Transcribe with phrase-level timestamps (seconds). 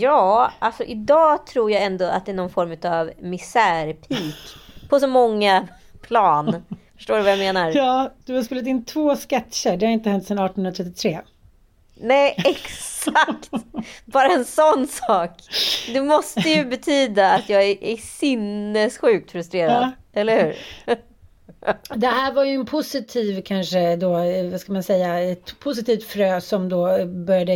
[0.00, 4.36] Ja, alltså idag tror jag ändå att det är någon form av misärpik
[4.88, 5.68] på så många
[6.00, 6.62] plan.
[6.96, 7.72] Förstår du vad jag menar?
[7.74, 9.76] Ja, du har spelat in två sketcher.
[9.76, 11.20] Det har inte hänt sedan 1833.
[11.94, 13.50] Nej, exakt!
[14.04, 15.30] Bara en sån sak.
[15.92, 19.90] Det måste ju betyda att jag är, är sinnessjukt frustrerad.
[20.12, 20.56] Eller hur?
[21.94, 26.04] Det här var ju en positiv kanske då, eh, vad ska man säga, ett positivt
[26.04, 27.52] frö som då började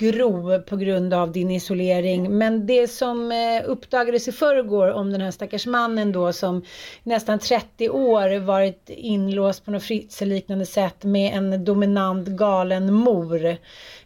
[0.00, 2.38] gro på grund av din isolering.
[2.38, 6.62] Men det som eh, uppdagades i förrgår om den här stackars mannen då som
[7.02, 13.46] nästan 30 år varit inlåst på något fritzelliknande sätt med en dominant galen mor.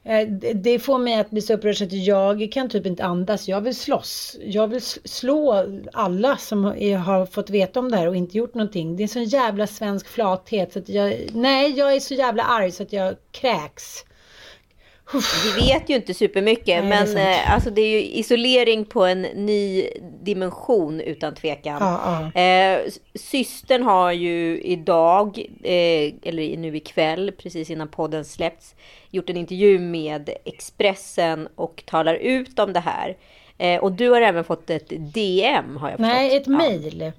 [0.03, 3.49] Eh, det- får mig att bli så upprörd så att jag kan typ inte andas.
[3.49, 4.37] Jag vill slåss.
[4.45, 8.97] Jag vill slå alla som har fått veta om det här och inte gjort någonting.
[8.97, 12.43] Det är en sån jävla svensk flathet så att jag, nej jag är så jävla
[12.43, 14.05] arg så att jag kräks.
[15.13, 17.19] Vi vet ju inte supermycket, Nej, det men sant.
[17.19, 19.89] eh, alltså det är ju isolering på en ny
[20.23, 21.77] dimension utan tvekan.
[21.81, 22.41] Ja, ja.
[22.41, 22.81] Eh,
[23.15, 28.75] systern har ju idag, eh, eller nu ikväll, precis innan podden släppts,
[29.11, 33.17] gjort en intervju med Expressen och talar ut om det här.
[33.59, 36.15] Eh, och du har även fått ett DM har jag förstått.
[36.17, 36.53] Nej, ett Ja.
[36.57, 37.13] mejl.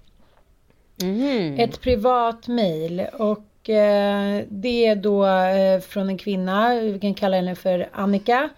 [1.01, 1.59] Mhm.
[1.59, 3.39] Ett privat mejl och
[3.69, 8.49] eh, det är då eh, från en kvinna, vi kan kalla henne för Annika.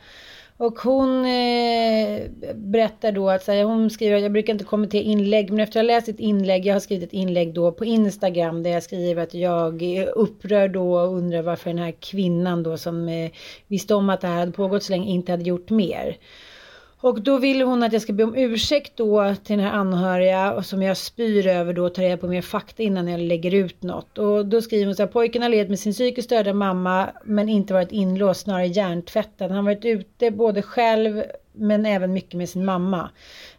[0.59, 2.21] Och hon eh,
[2.55, 5.93] berättar då att här, hon skriver jag brukar inte kommentera inlägg men efter att ha
[5.93, 9.33] läst ett inlägg, jag har skrivit ett inlägg då på Instagram där jag skriver att
[9.33, 13.31] jag är upprörd då och undrar varför den här kvinnan då som eh,
[13.67, 16.17] visste om att det här hade pågått så länge inte hade gjort mer.
[17.01, 20.53] Och då vill hon att jag ska be om ursäkt då till den här anhöriga
[20.53, 23.53] och som jag spyr över då och tar reda på mer fakta innan jag lägger
[23.53, 24.17] ut något.
[24.17, 27.49] Och då skriver hon så här, pojken har levt med sin psykiskt störda mamma men
[27.49, 29.51] inte varit inlåst, snarare hjärntvättad.
[29.51, 31.23] Han har varit ute både själv
[31.57, 33.09] men även mycket med sin mamma.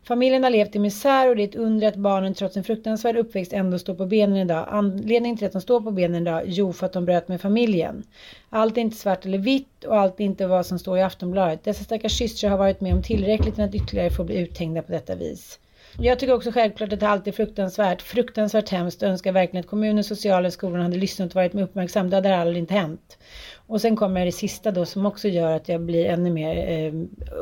[0.03, 3.17] Familjen har levt i misär och det är ett under att barnen trots en fruktansvärd
[3.17, 4.67] uppväxt ändå står på benen idag.
[4.71, 6.43] Anledningen till att de står på benen idag?
[6.47, 8.03] Jo, för att de bröt med familjen.
[8.51, 11.65] Allt är inte svart eller vitt och allt är inte vad som står i Aftonbladet.
[11.65, 14.93] Dessa stackars systrar har varit med om tillräckligt än att ytterligare få bli uthängda på
[14.93, 15.59] detta vis.
[15.97, 19.71] Jag tycker också självklart att det alltid är fruktansvärt, fruktansvärt hemskt och önskar verkligen att
[19.71, 22.11] kommunen, sociala skolan hade lyssnat och varit mer uppmärksam.
[22.11, 23.19] Det hade aldrig inte hänt.
[23.67, 26.93] Och sen kommer det sista då som också gör att jag blir ännu mer eh,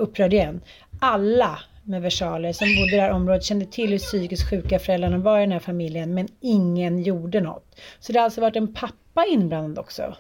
[0.00, 0.60] upprörd igen.
[1.00, 5.19] Alla med versaler som bodde i det här området kände till hur psykiskt sjuka föräldrarna
[5.19, 7.81] var i den här familjen men ingen gjorde något.
[8.00, 10.16] Så det har alltså varit en pappa inblandad också.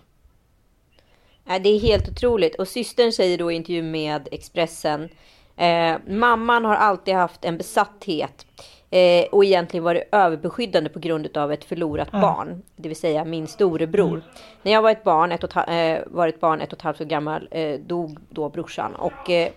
[1.60, 2.54] Det är helt otroligt.
[2.54, 5.08] Och systern säger då i intervju med Expressen.
[5.56, 8.46] Eh, mamman har alltid haft en besatthet.
[8.90, 12.62] Eh, och egentligen varit överbeskyddande på grund av ett förlorat barn.
[12.76, 14.22] Det vill säga min storebror.
[14.62, 17.00] När jag var ett barn, ett och, eh, var ett barn ett och ett halvt
[17.00, 18.94] år gammal, eh, dog då brorsan.
[18.94, 19.48] Och eh,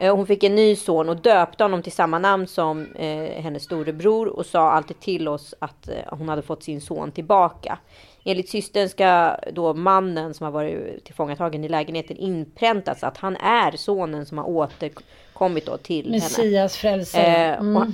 [0.00, 3.62] eh, hon fick en ny son och döpte honom till samma namn som eh, hennes
[3.62, 4.28] storebror.
[4.28, 7.78] Och sa alltid till oss att hon hade fått sin son tillbaka.
[8.24, 13.76] enligt systern ska då mannen som har varit tillfångatagen i lägenheten inpräntats att han är
[13.76, 14.48] sonen som har
[15.40, 16.48] återkommit då till Messias henne.
[16.48, 17.54] Messias frälsare.
[17.54, 17.76] Mm.
[17.76, 17.88] Eh, och,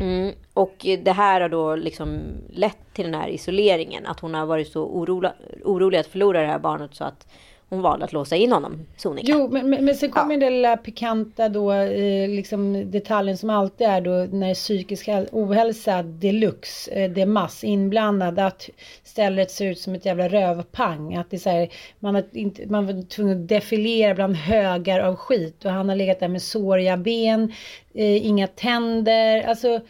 [0.00, 2.20] mm, och det här har då liksom
[2.52, 4.06] lett till den här isoleringen.
[4.06, 5.30] Att hon har varit så orolig,
[5.64, 7.26] orolig att förlora det här barnet så att
[7.68, 9.32] hon valde att låsa in honom sonika.
[9.32, 10.40] Jo, men, men, men sen kommer ja.
[10.40, 16.90] den lilla pikanta då, eh, liksom detaljen som alltid är då när psykisk ohälsa deluxe,
[16.90, 18.68] eh, det är mass inblandad, att
[19.02, 21.14] stället ser ut som ett jävla rövpang.
[21.14, 21.68] Att det är så här,
[21.98, 25.96] man, har inte, man var tvungen att defilera bland högar av skit och han har
[25.96, 27.52] legat där med såriga ben,
[27.94, 29.80] eh, inga tänder, alltså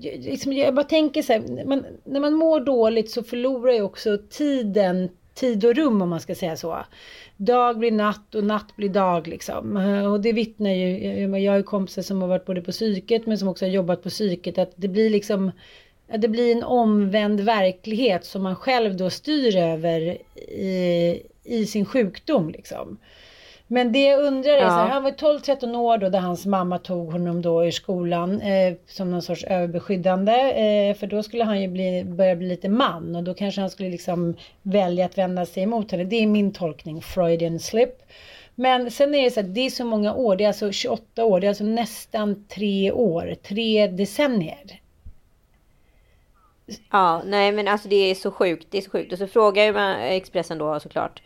[0.00, 4.18] Liksom, jag bara tänker så här, man, när man mår dåligt så förlorar ju också
[4.30, 6.84] tiden tid och rum om man ska säga så.
[7.36, 9.76] Dag blir natt och natt blir dag liksom.
[10.12, 13.38] Och det vittnar ju, jag har ju kompisar som har varit både på psyket men
[13.38, 15.50] som också har jobbat på psyket att det blir liksom
[16.18, 20.00] det blir en omvänd verklighet som man själv då styr över
[20.50, 22.98] i, i sin sjukdom liksom.
[23.72, 24.68] Men det jag undrar är, ja.
[24.68, 28.40] så här, han var 12-13 år då där hans mamma tog honom då ur skolan
[28.40, 30.32] eh, som någon sorts överbeskyddande.
[30.32, 33.70] Eh, för då skulle han ju bli, börja bli lite man och då kanske han
[33.70, 36.04] skulle liksom välja att vända sig emot henne.
[36.04, 38.02] Det är min tolkning, Freudian slip.
[38.54, 41.24] Men sen är det så att det är så många år, det är alltså 28
[41.24, 44.80] år, det är alltså nästan tre år, tre decennier.
[46.90, 49.12] Ja, nej men alltså det är så sjukt, det är så sjukt.
[49.12, 49.78] Och så frågar ju
[50.16, 51.22] Expressen då såklart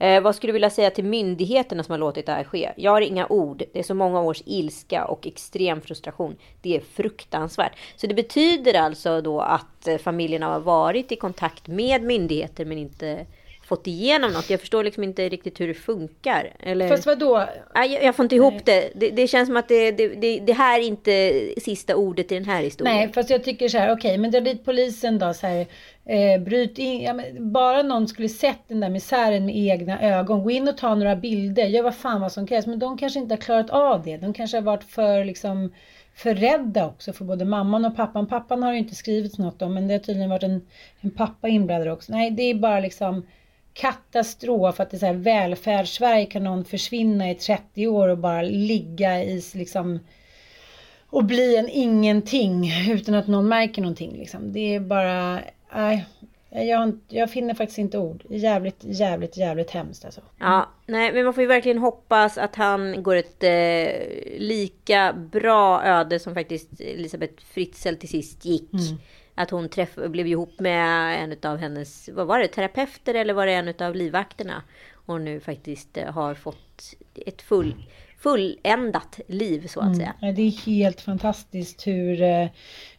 [0.00, 2.72] Eh, vad skulle du vilja säga till myndigheterna som har låtit det här ske?
[2.76, 3.62] Jag har inga ord.
[3.72, 6.36] Det är så många års ilska och extrem frustration.
[6.62, 7.72] Det är fruktansvärt.
[7.96, 12.78] Så det betyder alltså då att eh, familjerna har varit i kontakt med myndigheter men
[12.78, 13.26] inte
[13.70, 14.50] fått igenom något.
[14.50, 16.52] Jag förstår liksom inte riktigt hur det funkar.
[16.60, 16.88] Eller...
[16.88, 17.46] Fast vadå?
[17.74, 18.90] Jag, jag får inte ihop det.
[18.94, 19.10] det.
[19.10, 19.26] det.
[19.26, 22.96] känns som att det, det, det, här är inte sista ordet i den här historien.
[22.96, 25.66] Nej, fast jag tycker så här, okej, okay, men dra dit polisen då så här.
[26.04, 30.42] Eh, bryt in, ja, bara någon skulle sett den där misären med egna ögon.
[30.42, 32.66] Gå in och ta några bilder, gör vad fan vad som krävs.
[32.66, 34.16] Men de kanske inte har klarat av det.
[34.16, 35.72] De kanske har varit för liksom
[36.14, 38.26] för rädda också för både mamman och pappan.
[38.26, 40.66] Pappan har ju inte skrivit något om men det har tydligen varit en,
[41.00, 42.12] en pappa inblandad också.
[42.12, 43.26] Nej, det är bara liksom
[43.74, 48.42] katastrof att det är så här välfärdssverige kan någon försvinna i 30 år och bara
[48.42, 49.98] ligga i liksom
[51.06, 54.52] och bli en ingenting utan att någon märker någonting liksom.
[54.52, 55.40] Det är bara,
[55.74, 56.06] nej.
[56.52, 58.24] Jag, jag finner faktiskt inte ord.
[58.30, 60.20] Jävligt, jävligt, jävligt hemskt alltså.
[60.38, 65.82] Ja, nej, men man får ju verkligen hoppas att han går ett eh, lika bra
[65.84, 68.72] öde som faktiskt Elisabeth Fritzl till sist gick.
[68.72, 68.98] Mm
[69.42, 73.46] att hon träff, blev ihop med en av hennes, vad var det, terapeuter eller var
[73.46, 74.62] det en av livvakterna?
[74.92, 77.74] Och nu faktiskt eh, har fått ett full,
[78.22, 79.96] fulländat liv så att mm.
[79.96, 80.14] säga.
[80.20, 82.46] Ja, det är helt fantastiskt hur, eh,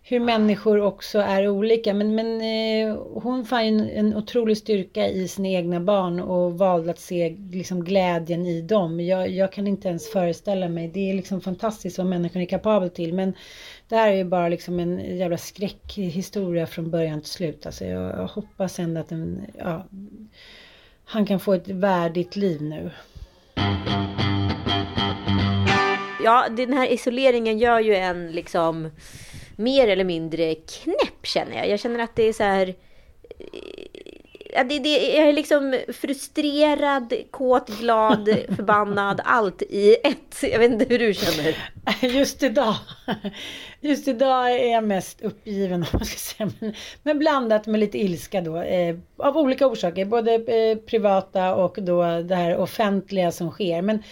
[0.03, 1.93] hur människor också är olika.
[1.93, 6.91] Men, men eh, hon fann en, en otrolig styrka i sina egna barn och valde
[6.91, 8.99] att se liksom, glädjen i dem.
[8.99, 10.87] Jag, jag kan inte ens föreställa mig.
[10.87, 13.13] Det är liksom fantastiskt vad människan är kapabel till.
[13.13, 13.33] Men
[13.87, 17.65] det här är ju bara liksom en jävla skräckhistoria från början till slut.
[17.65, 19.85] Alltså jag hoppas ändå att den, ja,
[21.05, 22.91] han kan få ett värdigt liv nu.
[26.23, 28.91] Ja, den här isoleringen gör ju en liksom
[29.55, 31.69] mer eller mindre knäpp känner jag.
[31.69, 32.75] Jag känner att det är så här
[34.53, 40.43] ja, det, det, jag är liksom frustrerad, kåt, glad, förbannad, allt i ett.
[40.51, 41.55] Jag vet inte hur du känner.
[42.01, 42.75] Just idag.
[43.83, 46.51] Just idag är jag mest uppgiven om man ska säga.
[46.59, 46.73] Men,
[47.03, 48.57] men blandat med lite ilska då.
[48.57, 50.05] Eh, av olika orsaker.
[50.05, 53.81] Både eh, privata och då det här offentliga som sker.
[53.81, 54.03] Men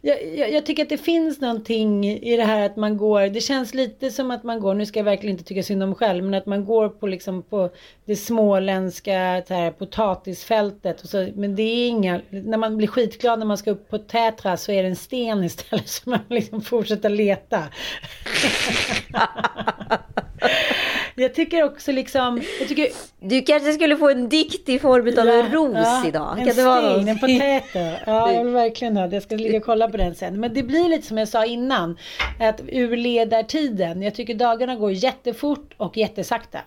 [0.00, 3.28] jag, jag, jag, tycker att det finns någonting i det här att man går.
[3.28, 4.74] Det känns lite som att man går.
[4.74, 6.24] Nu ska jag verkligen inte tycka synd om själv.
[6.24, 7.70] Men att man går på liksom på
[8.04, 9.12] det småländska
[9.48, 11.00] här, potatisfältet.
[11.00, 12.20] Och så, men det är inga.
[12.30, 15.44] När man blir skitglad när man ska upp på Tätra så är det en sten
[15.44, 15.88] istället.
[15.88, 17.62] Så man liksom fortsätter leta.
[21.14, 22.88] jag tycker också liksom, jag tycker...
[23.20, 26.36] Du kanske skulle få en dikt i form av ja, en ros ja, idag.
[26.36, 27.78] Kan en det vara sting, en potato.
[28.06, 29.16] Ja, jag vill verkligen ha det.
[29.16, 30.40] Jag ska ligga och kolla på den sen.
[30.40, 31.98] Men det blir lite som jag sa innan.
[32.40, 34.02] Att ur ledartiden.
[34.02, 36.58] Jag tycker dagarna går jättefort och jättesakta.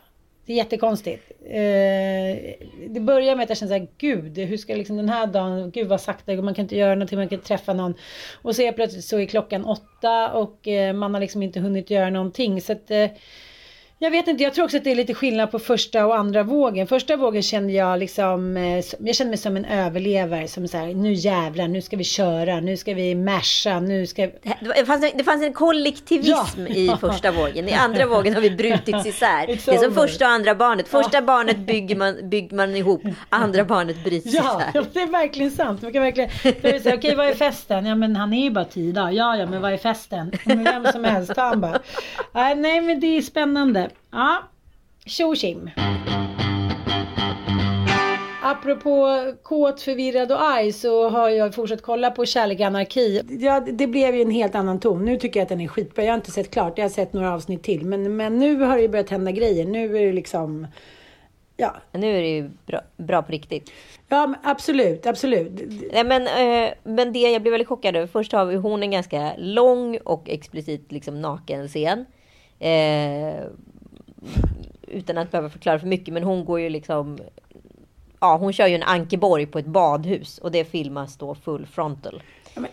[0.45, 1.31] Det är jättekonstigt.
[1.45, 2.55] Eh,
[2.89, 5.87] det börjar med att jag känner såhär, gud, hur ska liksom den här dagen, gud
[5.87, 7.93] vad sakta, man kan inte göra någonting, man kan inte träffa någon.
[8.41, 11.89] Och så är plötsligt så är klockan åtta och eh, man har liksom inte hunnit
[11.89, 12.61] göra någonting.
[12.61, 13.09] Så att, eh,
[14.03, 16.43] jag vet inte, jag tror också att det är lite skillnad på första och andra
[16.43, 16.87] vågen.
[16.87, 20.47] Första vågen kände jag liksom, eh, jag kände mig som en överlevare.
[20.47, 24.29] Som så här, nu jävlar, nu ska vi köra, nu ska vi masha, nu ska...
[24.75, 26.75] Det fanns, en, det fanns en kollektivism ja.
[26.75, 27.69] i första vågen.
[27.69, 29.47] I andra vågen har vi brutits isär.
[29.47, 30.87] It's det är som första och andra barnet.
[30.87, 31.21] Första ja.
[31.21, 34.71] barnet bygger man, bygger man ihop, andra barnet bryts ja, isär.
[34.73, 35.81] Ja, det är verkligen sant.
[35.81, 36.29] Man kan verkligen...
[36.45, 37.85] Okej, okay, vad är festen?
[37.85, 39.11] Ja, men han är ju bara tio dagar.
[39.11, 40.31] Ja, ja, men vad är festen?
[40.45, 41.79] Vem som helst, han bara.
[42.33, 43.90] Nej, men det är spännande.
[44.11, 44.43] Ja,
[45.05, 45.35] tjo
[48.43, 53.21] Apropå kåt, förvirrad och arg så har jag fortsatt kolla på Kärlek anarki.
[53.29, 55.05] Ja, det blev ju en helt annan ton.
[55.05, 56.03] Nu tycker jag att den är skitbra.
[56.03, 57.85] Jag har inte sett klart, jag har sett några avsnitt till.
[57.85, 59.65] Men, men nu har det ju börjat hända grejer.
[59.65, 60.67] Nu är det liksom...
[61.57, 61.75] Ja.
[61.91, 63.71] Nu är det ju bra, bra på riktigt.
[64.09, 65.51] Ja, absolut, absolut.
[65.93, 68.07] Nej, men, eh, men det jag blev väldigt chockad över.
[68.07, 72.05] Först har vi hon en ganska lång och explicit liksom naken scen.
[72.59, 73.45] Eh,
[74.81, 76.13] utan att behöva förklara för mycket.
[76.13, 77.17] Men hon går ju liksom...
[78.19, 82.23] Ja, hon kör ju en Ankeborg på ett badhus och det filmas då full frontal.
[82.53, 82.71] Ja, men,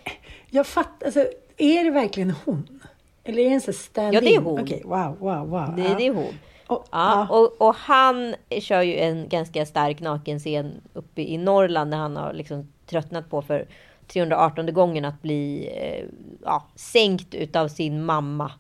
[0.51, 1.27] jag fattar, alltså,
[1.57, 2.81] är det verkligen hon?
[3.25, 4.61] Eller är det en sån stand Ja, det är hon.
[4.61, 5.77] Okej, wow, wow, wow.
[5.77, 6.35] Det, det är hon.
[6.69, 7.27] Oh, ja, ah.
[7.29, 12.33] och, och, han kör ju en ganska stark nakenscen uppe i Norrland när han har
[12.33, 13.67] liksom tröttnat på för
[14.07, 16.05] 318 gången att bli eh,
[16.45, 18.53] ja, sänkt utav sin mamma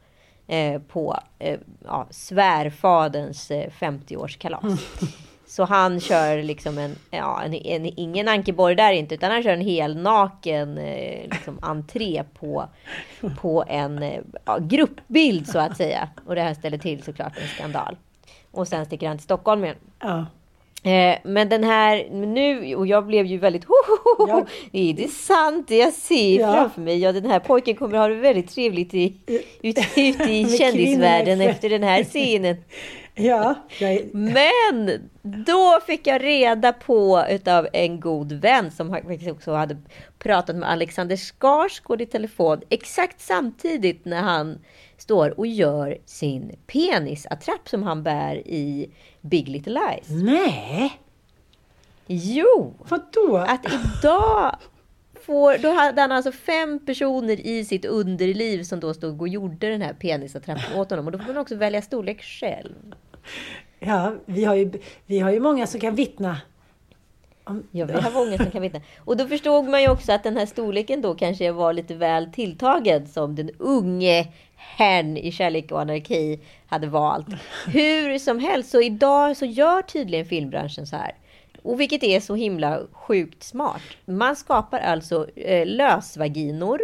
[0.49, 4.62] eh, på eh, ja, svärfaderns 50-årskalas.
[4.62, 4.78] Mm.
[5.47, 9.52] Så han kör liksom en, ja, en, en, ingen Ankeborg där inte, utan han kör
[9.52, 12.69] en hel naken eh, liksom entré på,
[13.40, 16.09] på en eh, ja, gruppbild så att säga.
[16.26, 17.97] Och det här ställer till såklart en skandal.
[18.50, 19.76] Och sen sticker han till Stockholm igen.
[19.99, 20.26] Ja.
[20.82, 24.47] Eh, men den här nu, och jag blev ju väldigt ho, ho, ho, ja.
[24.73, 26.52] Är det sant det jag ser ja.
[26.52, 26.99] framför mig?
[26.99, 29.14] Ja, den här pojken kommer ha det väldigt trevligt i,
[29.62, 32.56] ute, ute i kändisvärlden efter den här scenen.
[33.20, 34.14] Ja, jag...
[34.14, 39.76] Men då fick jag reda på utav en god vän som faktiskt också hade
[40.18, 44.58] pratat med Alexander Skarsgård i telefon exakt samtidigt när han
[44.99, 48.90] står och gör sin penisattrapp som han bär i
[49.21, 50.09] Big Little Lies.
[50.09, 51.00] Nej!
[52.07, 52.75] Jo!
[52.78, 53.37] Vadå?
[53.37, 54.57] Att idag
[55.28, 59.71] får, då hade han alltså fem personer i sitt underliv som då stod och gjorde
[59.71, 61.07] den här penisattrappen åt honom.
[61.07, 62.95] Och då får man också välja storlek själv.
[63.78, 64.73] Ja, vi har ju,
[65.07, 66.40] vi har ju många som kan vittna.
[67.71, 68.81] Ja, vi har många som kan vittna.
[69.05, 72.33] Och då förstod man ju också att den här storleken då kanske var lite väl
[72.33, 77.26] tilltagen som den unge herrn i Kärlek och anarki hade valt.
[77.67, 81.14] Hur som helst, så idag så gör tydligen filmbranschen så här.
[81.62, 83.83] Och vilket är så himla sjukt smart.
[84.05, 86.81] Man skapar alltså eh, lösvaginor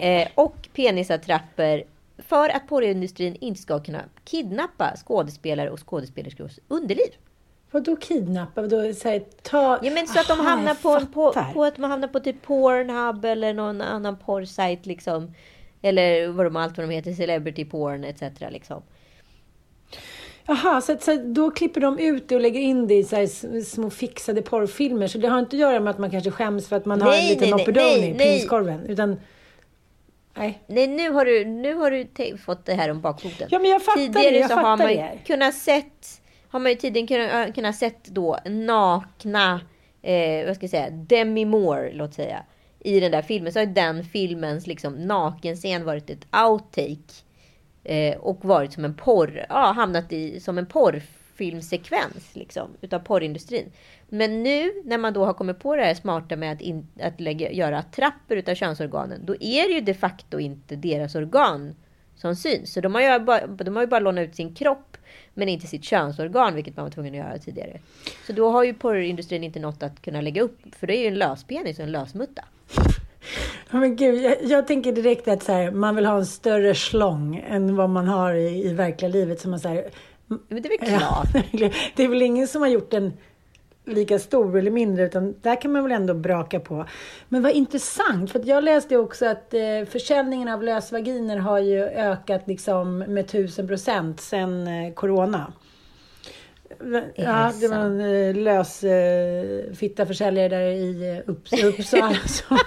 [0.00, 1.84] eh, och penisattrapper
[2.18, 7.12] för att porrindustrin inte ska kunna kidnappa skådespelare och skådespelerskors underliv.
[7.72, 8.62] Vadå kidnappa?
[8.62, 9.78] Vadå, så här, ta...
[9.82, 12.42] Ja, men så att de Aha, hamnar på, på, på, att man hamnar på typ
[12.42, 15.34] Pornhub eller någon annan porrsajt liksom.
[15.82, 18.22] Eller vad de, allt vad de heter, Celebrity Porn etc.
[18.50, 18.82] Liksom.
[20.46, 23.26] Jaha, så, så då klipper de ut det och lägger in det i så
[23.66, 25.06] små fixade porrfilmer.
[25.06, 27.08] Så det har inte att göra med att man kanske skäms för att man nej,
[27.08, 28.86] har en liten Nopperoni i prinskorven.
[28.86, 29.16] Utan
[30.34, 30.62] Nej.
[30.66, 33.48] Nej, nu har du, nu har du fått det här om bakfoten.
[33.50, 34.38] Ja, men jag fattar Tidigare det.
[34.38, 35.18] Jag så har man det.
[35.26, 36.21] kunnat sett,
[36.52, 39.60] har man ju tidigare kunnat, äh, kunnat sett då nakna,
[40.02, 42.44] eh, vad ska jag säga, Demi Moore, låt säga,
[42.80, 43.52] i den där filmen.
[43.52, 47.12] Så har den filmens liksom nakenscen varit ett outtake.
[47.84, 53.72] Eh, och varit som en porr, ja, hamnat i som en porrfilmsekvens liksom, utav porrindustrin.
[54.08, 57.20] Men nu när man då har kommit på det här smarta med att, in, att
[57.20, 61.74] lägga, göra trappor utav könsorganen, då är det ju de facto inte deras organ
[62.16, 62.72] som syns.
[62.72, 64.91] Så de har ju bara, de har ju bara lånat ut sin kropp,
[65.34, 67.80] men inte sitt könsorgan, vilket man var tvungen att göra tidigare.
[68.26, 71.06] Så då har ju porrindustrin inte något att kunna lägga upp, för det är ju
[71.06, 72.44] en löspenis och en lösmutta.
[73.70, 76.74] Ja, men gud, jag, jag, tänker direkt att så här, man vill ha en större
[76.74, 79.40] slång än vad man har i, i verkliga livet.
[79.40, 79.90] Så man, så här,
[80.26, 81.28] men det är väl klart.
[81.52, 83.12] Ja, det är väl ingen som har gjort en
[83.84, 86.86] lika stor eller mindre, utan där kan man väl ändå braka på.
[87.28, 89.60] Men vad intressant, för jag läste också att eh,
[89.90, 95.52] försäljningen av lösvaginer har ju ökat liksom med tusen procent sedan eh, corona.
[97.14, 102.58] Ja, det var en eh, lös eh, fitta försäljare där i Upps Uppsala som,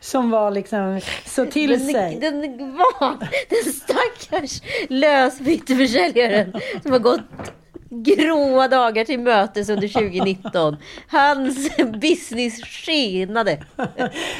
[0.00, 2.18] som var liksom så till den, sig.
[2.20, 2.40] Den,
[2.76, 3.16] var,
[3.48, 7.20] den stackars lösfitteförsäljaren som har gått
[8.02, 10.76] gråa dagar till mötes under 2019.
[11.08, 13.62] Hans business skenade.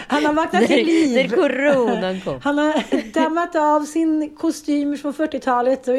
[0.06, 1.30] Han har vaknat till liv.
[1.30, 2.40] När coronan kom.
[2.42, 5.96] Han har dammat av sin kostym från 40-talet och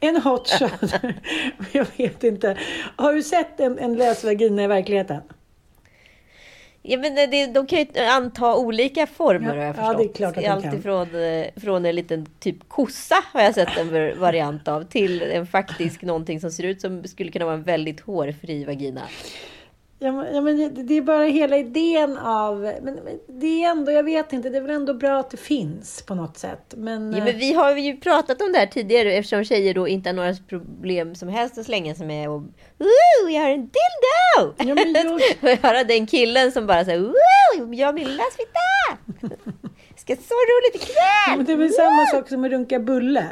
[0.00, 0.92] en hot shot.
[1.72, 2.58] Jag vet inte.
[2.96, 5.22] Har du sett en, en lös vagina i verkligheten?
[6.90, 9.98] Ja, men det, de kan ju anta olika former Ja, har jag ja, förstått.
[9.98, 13.76] det är klart att Allt ifrån eh, från en liten typ kossa har jag sett
[13.78, 17.62] en variant av till en faktisk någonting som ser ut som skulle kunna vara en
[17.62, 19.02] väldigt hårfri vagina.
[20.00, 22.60] Ja, men, ja, men det, är bara hela idén av...
[22.82, 26.02] Men, det är ändå, jag vet inte, det är väl ändå bra att det finns
[26.02, 26.74] på något sätt.
[26.76, 30.08] Men, Ja, men vi har ju pratat om det här tidigare eftersom tjejer då inte
[30.08, 32.28] har några problem som helst att slänga sig med.
[32.30, 32.40] Och,
[32.78, 34.54] Woo, jag har en dildo!
[34.58, 34.94] Ja, men
[35.42, 38.98] jag- höra den killen som bara säger Woo, jag har min lösfitta!
[39.96, 41.36] Ska så roligt Ja, ikväll!
[41.36, 43.26] men det är väl samma sak som att runka bulle.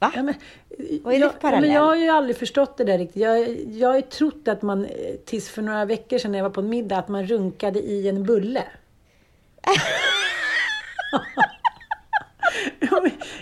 [0.00, 0.12] Va?
[0.16, 0.34] Ja, men,
[1.02, 1.72] Vad är det jag, för ja, men parallell?
[1.72, 3.22] jag har ju aldrig förstått det där riktigt.
[3.22, 4.90] Jag, jag har ju trott att man, eh,
[5.24, 8.08] tills för några veckor sedan när jag var på en middag, att man runkade i
[8.08, 8.64] en bulle.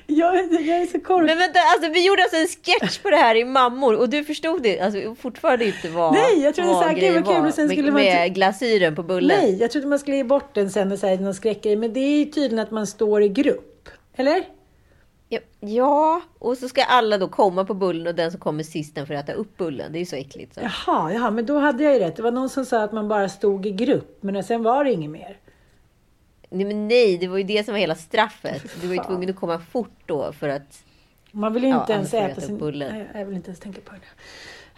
[0.07, 1.27] Jag, jag är så korkad.
[1.27, 4.25] Men vänta, alltså, vi gjorde alltså en sketch på det här i Mammor och du
[4.25, 7.35] förstod det alltså, fortfarande inte vad, Nej, jag trodde vad så här, gud, vad kul,
[7.35, 9.39] var och sen med, skulle man med glasyren på bullen.
[9.41, 11.77] Nej, jag trodde man skulle ge bort den sen och säga någon skräckgrej.
[11.77, 13.89] Men det är ju tydligen att man står i grupp.
[14.17, 14.45] Eller?
[15.29, 18.95] Ja, ja, och så ska alla då komma på bullen och den som kommer sist
[18.95, 19.93] den får äta upp bullen.
[19.93, 20.55] Det är ju så äckligt.
[20.55, 20.61] Så.
[20.61, 22.17] Jaha, jaha, men då hade jag ju rätt.
[22.17, 24.19] Det var någon som sa att man bara stod i grupp.
[24.23, 25.39] Men sen var det inget mer.
[26.51, 28.63] Nej, men nej, det var ju det som var hela straffet.
[28.81, 30.85] Du var ju tvungen att komma fort då för att...
[31.31, 32.59] Man vill ju Ja, inte ens får jag äta äta sin...
[32.59, 32.95] bullen.
[32.95, 34.01] Nej, jag vill inte ens tänka på det.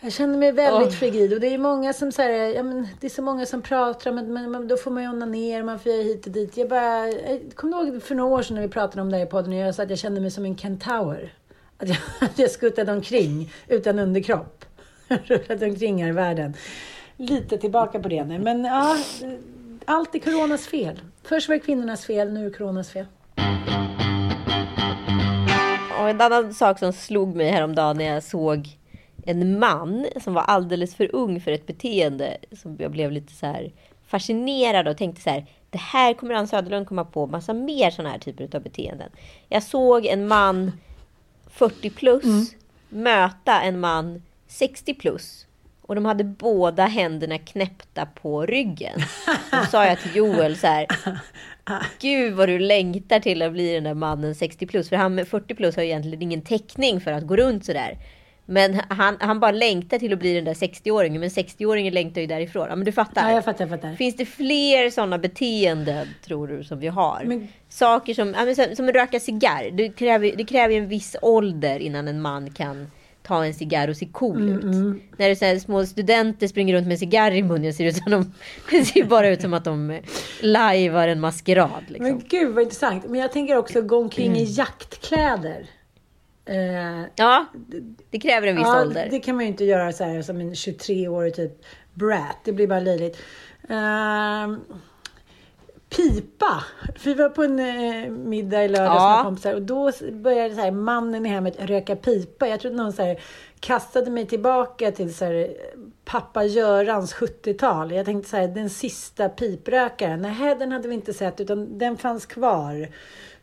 [0.02, 0.94] Jag känner mig väldigt Åh.
[0.94, 4.10] frigid och det är många som säger, ja men det är så många som pratar
[4.10, 6.56] om men, men, då får man ju onanera, man får göra hit och dit.
[6.56, 9.24] Jag bara, jag kommer ihåg för några år sedan när vi pratade om det här
[9.24, 11.34] i podden och jag sa att jag kände mig som en kentaur.
[11.78, 14.64] Att jag, att jag skuttade omkring utan underkropp.
[15.08, 16.54] Rullade omkring här i världen.
[17.16, 18.38] Lite tillbaka på det nu.
[18.38, 18.96] Men ja,
[19.84, 21.00] allt är coronas fel.
[21.22, 23.06] Först var det kvinnornas fel, nu är det coronas fel.
[26.00, 28.79] Och en annan sak som slog mig häromdagen när jag såg
[29.26, 33.46] en man som var alldeles för ung för ett beteende som jag blev lite så
[33.46, 33.72] här
[34.06, 35.46] fascinerad och tänkte så här.
[35.70, 39.10] Det här kommer Ann Söderlund komma på massa mer sådana här typer av beteenden.
[39.48, 40.72] Jag såg en man
[41.50, 42.54] 40 plus
[42.88, 45.46] möta en man 60 plus.
[45.82, 49.00] Och de hade båda händerna knäppta på ryggen.
[49.52, 50.86] Då sa jag till Joel så här.
[51.98, 54.88] Gud vad du längtar till att bli den där mannen 60 plus.
[54.88, 57.98] För han med 40 plus har egentligen ingen täckning för att gå runt sådär.
[58.50, 61.18] Men han, han bara längtar till att bli den där 60-åringen.
[61.18, 62.66] Men 60-åringen längtar ju därifrån.
[62.68, 63.28] Ja men du fattar.
[63.28, 63.94] Ja, jag fattar, jag fattar.
[63.94, 67.22] Finns det fler sådana beteenden tror du som vi har?
[67.24, 69.70] Men- Saker som, ja, men som, att röka cigarr.
[69.70, 72.90] Det kräver, det kräver en viss ålder innan en man kan
[73.22, 75.02] ta en cigarr och se cool Mm, ut.
[75.18, 78.10] När det är små studenter springer runt med cigarr i munnen ser det, ut som
[78.12, 78.32] de,
[78.70, 79.98] det ser bara ut som att de
[80.40, 81.84] lajvar en maskerad.
[81.88, 82.06] Liksom.
[82.06, 83.04] Men gud vad intressant.
[83.08, 85.66] Men jag tänker också gå omkring i jaktkläder.
[86.50, 87.46] Eh, Ja,
[88.10, 89.08] det kräver en viss ja, ålder.
[89.10, 91.52] det kan man ju inte göra så här som en 23-årig typ
[91.94, 92.36] brat.
[92.44, 93.16] Det blir bara löjligt.
[93.68, 94.48] Eh,
[95.96, 96.64] pipa.
[97.04, 99.14] Vi var på en eh, middag i lördags Ja.
[99.16, 102.48] med kompisar och då började så här, mannen i hemmet röka pipa.
[102.48, 103.20] Jag trodde någon så här,
[103.60, 105.48] kastade mig tillbaka till så här,
[106.04, 107.92] pappa Görans 70-tal.
[107.92, 110.22] Jag tänkte så här, den sista piprökaren.
[110.22, 112.88] Nej, den hade vi inte sett utan den fanns kvar.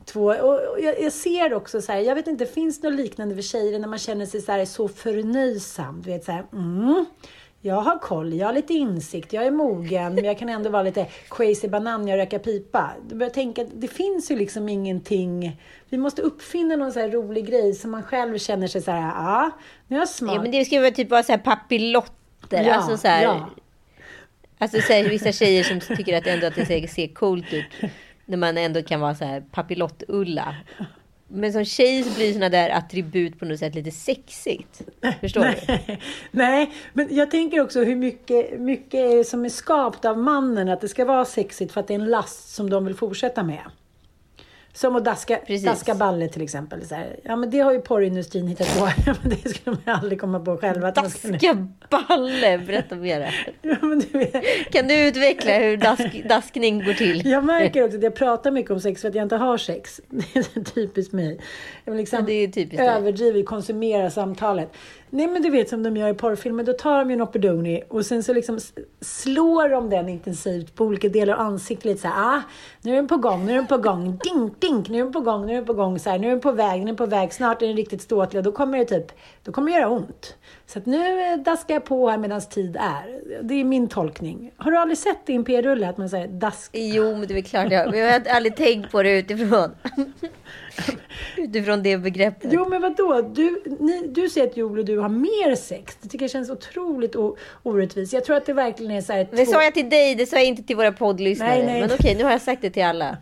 [0.08, 3.36] Två, och jag, jag ser också så här, jag vet inte, finns det något liknande
[3.36, 6.02] för tjejer när man känner sig så här så förnöjsam?
[6.02, 7.06] Du vet så här, mm,
[7.62, 10.84] jag har koll, jag har lite insikt, jag är mogen, men jag kan ändå vara
[10.84, 12.92] lite crazy banan jag röker pipa.
[13.10, 17.10] Du börjar tänka, att det finns ju liksom ingenting, vi måste uppfinna någon så här
[17.10, 19.52] rolig grej som man själv känner sig så här, ja,
[19.88, 20.36] nu är jag smart.
[20.36, 22.64] Ja, men det ju vara typ vara så här papillotter.
[22.64, 23.50] Ja, alltså så här, ja.
[24.58, 27.92] Alltså så här, vissa tjejer som tycker att ändå att det ser, ser coolt ut.
[28.30, 30.56] När man ändå kan vara så här papilott-Ulla.
[31.28, 34.82] Men som tjej så blir sådana där attribut på något sätt lite sexigt.
[35.22, 35.98] Förstår du?
[36.32, 40.88] Nej, men jag tänker också hur mycket, mycket som är skapat av mannen att det
[40.88, 43.64] ska vara sexigt för att det är en last som de vill fortsätta med.
[44.78, 45.66] Som att daska, Precis.
[45.66, 46.86] daska balle till exempel.
[46.88, 47.20] Så här.
[47.24, 48.90] Ja, men det har ju porrindustrin hittat på.
[49.22, 50.94] Men det skulle man aldrig komma på själva.
[50.96, 52.58] man skulle- Daska balle!
[52.58, 53.36] Berätta mer.
[53.62, 54.34] Ja, men du vet,
[54.72, 57.26] Kan du utveckla hur dask, daskning går till?
[57.26, 60.02] jag märker också att jag pratar mycket om sex för att jag inte har sex.
[60.10, 61.40] Det är typiskt mig.
[61.86, 62.88] Jag vill liksom Ja, det är typiskt dig.
[62.88, 64.74] överdriva, konsumera samtalet.
[65.10, 67.84] Nej men du vet som de gör i porrfilmer, då tar de ju en Opedoni
[67.90, 68.60] och sen så liksom
[69.02, 72.42] slår de den intensivt på olika delar av ansiktet lite så här, ah,
[72.82, 75.14] nu är den på gång, nu är den på gång, dink, dink, nu är den
[75.14, 76.84] på gång, nu är den på gång, så här, nu är den på väg, nu
[76.84, 79.12] är den på väg, snart är den riktigt ståtlig och då kommer det typ,
[79.44, 80.36] då kommer det göra ont.
[80.66, 83.22] Så att nu eh, daskar jag på här medan tid är.
[83.44, 84.52] Det är min tolkning.
[84.58, 86.72] Har du aldrig sett i en p-rulle, att man säger dask?
[86.74, 89.72] Jo, men det är klart jag Men jag har aldrig tänkt på det utifrån.
[91.38, 92.54] utifrån det begreppet.
[92.54, 93.22] Jo, men vadå?
[93.22, 95.98] Du, ni, du säger att Joel och du har mer sex.
[96.02, 97.16] Det tycker jag känns otroligt
[97.64, 98.14] orättvist.
[98.14, 99.28] Jag tror att det verkligen är så här...
[99.32, 101.50] Det sa jag till dig, det sa jag inte till våra poddlyssnare.
[101.50, 101.82] Nej, nej.
[101.82, 103.18] Men okej, nu har jag sagt det till alla.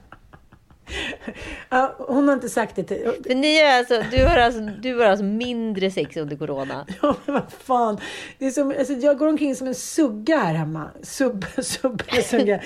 [1.69, 3.11] Ja, hon har inte sagt det till...
[3.27, 6.85] För ni är alltså, du har alltså, du har alltså mindre sex under corona.
[7.01, 7.99] Ja, men vad fan.
[8.37, 10.89] Det är som, alltså, jag går omkring som en sugga här hemma.
[11.03, 12.59] Sub, sub, sugga.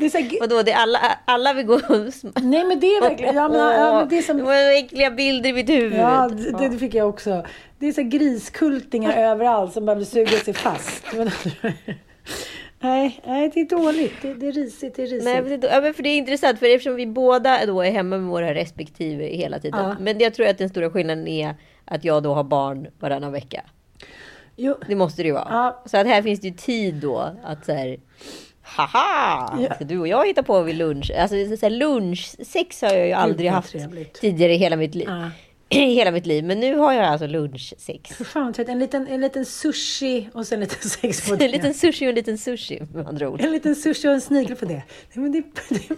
[0.00, 1.82] Det är så här, Vadå, det är alla, alla vill gå och
[2.42, 3.34] nej, men det är verkligen...
[3.34, 4.44] Ja, men, ja, men det är Det som...
[4.44, 5.98] var äckliga bilder i mitt huvud.
[5.98, 7.44] Ja, det, det fick jag också.
[7.78, 11.04] Det är så griskultingar överallt som bara vill suga sig fast.
[12.82, 14.14] Nej, nej, det är dåligt.
[14.22, 14.96] Det, det är risigt.
[14.96, 15.24] Det är risigt.
[15.24, 17.90] Nej, men det, ja, men för det är intressant, för eftersom vi båda då är
[17.90, 19.80] hemma med våra respektive hela tiden.
[19.80, 19.96] Ja.
[20.00, 23.62] Men jag tror att den stora skillnaden är att jag då har barn varannan vecka.
[24.56, 25.48] Jo, Det måste det ju vara.
[25.50, 25.82] Ja.
[25.86, 28.00] Så att här finns det ju tid då att så här,
[28.62, 29.58] haha!
[29.68, 29.84] Ja.
[29.84, 31.10] Du och jag hitta på vid lunch?
[31.18, 34.14] Alltså så här, lunchsex har jag ju aldrig haft trevligt.
[34.20, 35.08] tidigare i hela mitt liv.
[35.76, 36.44] I hela mitt liv.
[36.44, 38.10] Men nu har jag alltså lunchsex.
[38.16, 42.04] Fan, en liten, en liten sushi och sen en liten sex på En liten sushi
[42.06, 43.40] och en liten sushi med andra ord.
[43.40, 44.82] En liten sushi och en snigel på det.
[45.12, 45.96] Nej, men det, är, det, är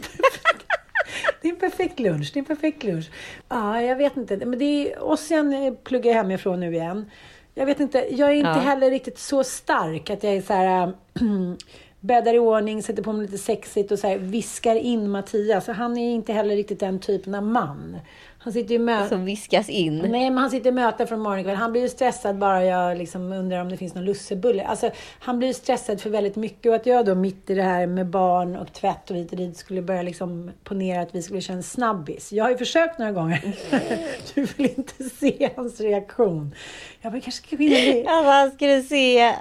[1.42, 2.30] det är en perfekt lunch.
[2.32, 3.10] Det är en perfekt lunch.
[3.48, 4.36] Ja, jag vet inte.
[4.36, 7.10] Men det är, och sen eh, pluggar jag hemifrån nu igen.
[7.54, 8.54] Jag vet inte, jag är inte Ja.
[8.54, 10.92] heller riktigt så stark att jag är så här...
[12.00, 15.64] bäddar i ordning, sätter på mig lite sexigt och så viskar in Mattias.
[15.64, 17.98] Så han är inte heller riktigt den typen av man.
[18.44, 19.08] Han sitter ju med...
[19.08, 19.98] Som viskas in.
[19.98, 21.56] Nej, men han sitter i möte från morgon kväll.
[21.56, 24.64] Han blir ju stressad bara jag liksom undrar om det finns någon lussebulle.
[24.64, 27.62] Alltså, han blir ju stressad för väldigt mycket och att jag då mitt i det
[27.62, 31.22] här med barn och tvätt och hit och dit skulle börja liksom ponera att vi
[31.22, 32.32] skulle köra en snabbis.
[32.32, 33.54] Jag har ju försökt några gånger.
[34.34, 36.54] Du vill inte se hans reaktion.
[37.00, 38.10] Jag bara, kanske ska in och...
[38.10, 39.34] Alltså, han skulle se...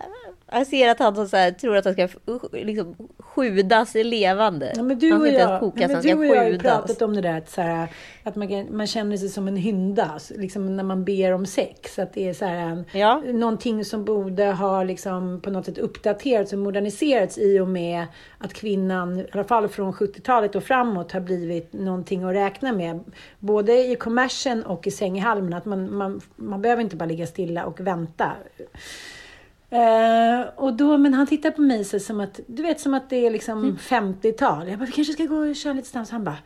[0.52, 2.08] Jag ser att han så här, tror att han ska
[2.52, 2.96] liksom,
[3.36, 4.74] sjudas levande.
[4.76, 6.36] Ja, men du han ska inte ens kokas, ja, men han du ska och jag
[6.42, 6.64] har ju sjudas.
[6.64, 7.88] pratat om det där att, så här,
[8.24, 12.00] att man, man känner sig som en hynda, liksom när man ber om sex.
[12.00, 13.22] Att det är så här en, Ja.
[13.26, 18.06] någonting som borde ha liksom på något sätt uppdaterats och moderniserats i och med
[18.38, 23.00] att kvinnan, i alla fall från 70-talet och framåt, har blivit någonting att räkna med.
[23.40, 25.54] Både i kommersen och i sänghalmen.
[25.54, 28.32] Att man, man, man behöver inte bara ligga stilla och vänta.
[29.74, 33.10] Eh, och då, men han tittar på mig så som att, du vet som att
[33.10, 34.70] det är liksom 50-tal.
[34.70, 36.12] Jag bara, vi kanske ska gå och köra lite snabbt.
[36.12, 36.38] Han bara,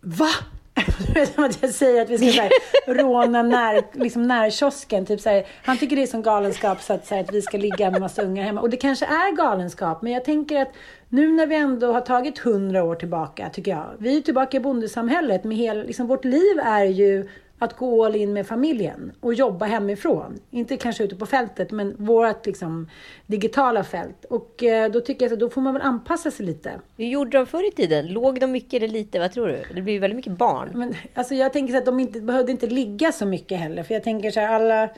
[0.00, 0.28] va?
[1.06, 2.50] Du vet som att jag säger att vi ska så här,
[2.94, 5.06] råna när, liksom närkiosken.
[5.06, 7.42] Typ så här, han tycker det är som galenskap så att, så här, att vi
[7.42, 8.60] ska ligga med massa ungar hemma.
[8.60, 10.72] Och det kanske är galenskap, men jag tänker att
[11.08, 13.86] nu när vi ändå har tagit hundra år tillbaka, tycker jag.
[13.98, 15.44] Vi är tillbaka i bondesamhället.
[15.44, 17.28] Med hel, liksom, vårt liv är ju
[17.64, 20.38] att gå all in med familjen och jobba hemifrån.
[20.50, 22.88] Inte kanske ute på fältet, men vårt liksom,
[23.26, 24.24] digitala fält.
[24.24, 26.80] Och eh, då tycker jag att då får man väl anpassa sig lite.
[26.96, 28.06] Hur gjorde de förr i tiden?
[28.06, 29.18] Låg de mycket eller lite?
[29.18, 29.62] Vad tror du?
[29.74, 30.70] Det blir ju väldigt mycket barn.
[30.74, 33.82] Men, alltså jag tänker så att de inte, behövde inte ligga så mycket heller.
[33.82, 34.88] För jag tänker så här, alla...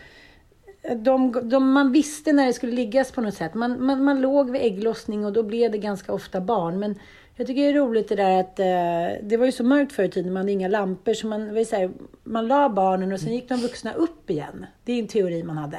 [0.96, 3.55] De, de, man visste när det skulle liggas på något sätt.
[3.55, 6.79] Man, man, man låg vid ägglossning och då blev det ganska ofta barn.
[6.79, 6.98] Men
[7.37, 10.05] jag tycker det är roligt det där att eh, det var ju så mörkt förr
[10.05, 10.33] i tiden.
[10.33, 11.14] Man hade inga lampor.
[11.14, 11.90] Så man, var så här,
[12.25, 14.66] man la barnen och sen gick de vuxna upp igen.
[14.85, 15.79] Det är en teori man hade.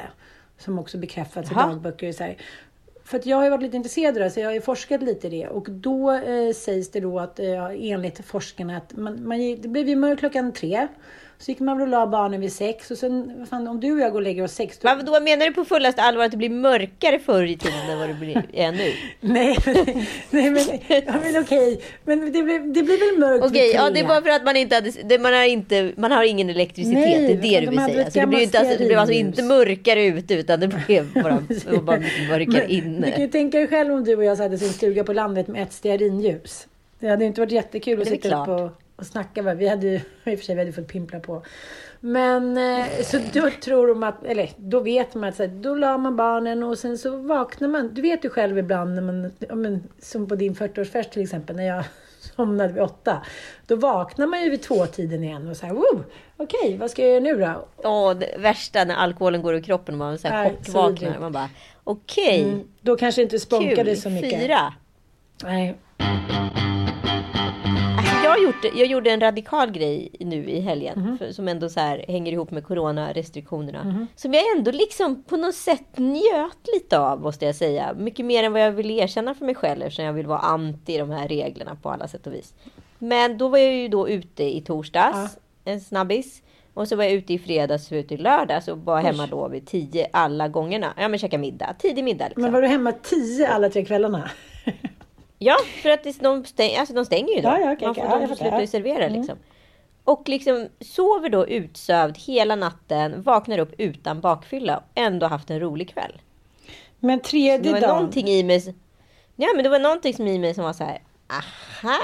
[0.58, 2.12] Som också bekräftats i dagböcker.
[2.12, 2.36] Så här.
[3.04, 5.02] För att jag har ju varit lite intresserad av det, så jag har ju forskat
[5.02, 5.48] lite i det.
[5.48, 9.88] Och då eh, sägs det då att eh, enligt forskarna att man, man, det blev
[9.88, 10.88] ju mörkt klockan tre.
[11.38, 12.90] Så gick man väl och la barnen vid sex.
[12.90, 14.78] Och sen, vad fan, om du och jag går och lägger oss sex.
[14.78, 17.90] Då, Vad då menar du på fullaste allvar att det blir mörkare förr i tiden
[17.90, 18.92] än vad det blir, är nu?
[19.20, 19.74] nej, men,
[20.30, 20.62] nej, men,
[21.06, 21.80] ja, men okej.
[22.04, 24.56] Men det blir, det blir väl mörkt Okej, ja det är bara för att man
[24.56, 26.98] inte hade, det, man har inte, man har ingen elektricitet.
[26.98, 28.10] Nej, det är det de du vill säga.
[28.10, 31.12] Så det, blir ju inte, alltså, det blev alltså inte mörkare ute utan det blev
[31.22, 33.28] bara, det bara mörkare Men Du kan ju inne.
[33.28, 36.66] tänka dig själv om du och jag hade sin stuga på landet med ett stearinljus.
[37.00, 39.42] Det hade inte varit jättekul att Det sitta upp och, och snacka.
[39.42, 39.54] va?
[39.54, 41.42] Vi hade ju, i och för sig, vi hade fått pimpla på.
[42.00, 45.74] Men eh, så då tror de att, eller då vet man att så här, då
[45.74, 47.94] la man barnen och sen så vaknar man.
[47.94, 51.56] Du vet ju själv ibland när man, ja, men, som på din 40-årsfest till exempel,
[51.56, 51.84] när jag
[52.36, 53.22] somnade vid åtta.
[53.66, 56.04] Då vaknar man ju vid tvåtiden igen och så här, wow,
[56.36, 57.68] okej, vad ska jag göra nu då?
[57.88, 60.90] Åh, det värsta när alkoholen går ur kroppen och man så här Nej, så chockvaknar.
[61.00, 61.20] vidrigt.
[61.20, 61.50] Man bara,
[61.84, 64.40] okej, Mm, då kanske inte spånkade så mycket.
[64.40, 64.74] fyra.
[65.42, 65.76] Nej.
[68.36, 71.00] Jag har gjort, jag gjorde en radikal grej nu i helgen.
[71.00, 71.18] Mhm.
[71.18, 74.06] För, som ändå så här hänger ihop med coronarestriktionerna.
[74.16, 77.94] Som jag ändå liksom på något sätt njöt lite av måste jag säga.
[77.94, 80.98] Mycket mer än vad jag vill erkänna för mig själv eftersom jag vill vara anti
[80.98, 82.54] de här reglerna på alla sätt och vis.
[82.98, 86.42] Men då var jag ju då ute i torsdags, en snabbis.
[86.74, 89.48] Och så var jag ute i fredags och ute i lördags och var hemma då
[89.48, 90.94] vid tio alla gångerna.
[90.96, 92.42] Ja men käka middag, tidig middag liksom.
[92.42, 94.30] Men var du hemma tio alla tre kvällarna?
[95.38, 97.48] Ja, för att det, de, stäng, alltså de stänger ju då.
[97.48, 99.38] Ja, ja, okej, Man får, Ja, de får sluta servera liksom.
[100.04, 105.60] Och liksom sover då utsövd hela natten, vaknar upp utan bakfylla och ändå haft en
[105.60, 106.12] rolig kväll.
[107.00, 107.94] Men Det tredje var dagen.
[107.96, 108.74] någonting i mig...
[109.36, 110.98] Ja, men det var någonting som i mig som var så här...
[111.30, 111.98] Aha!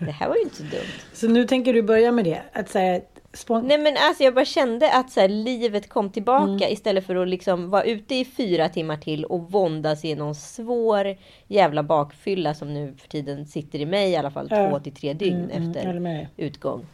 [0.00, 0.92] Det här var ju inte så dumt.
[1.12, 2.42] Så nu tänker du börja med det?
[2.52, 3.00] Att säga
[3.32, 3.66] spon...
[3.66, 6.72] Nej men alltså jag bara kände att så här, livet kom tillbaka Mm.
[6.72, 11.16] istället för att liksom vara ute i fyra timmar till och våndas i någon svår
[11.46, 14.70] jävla bakfylla som nu för tiden sitter i mig i alla fall Ja.
[14.70, 16.28] två till tre dygn Mm, håller efter dig.
[16.36, 16.86] utgång.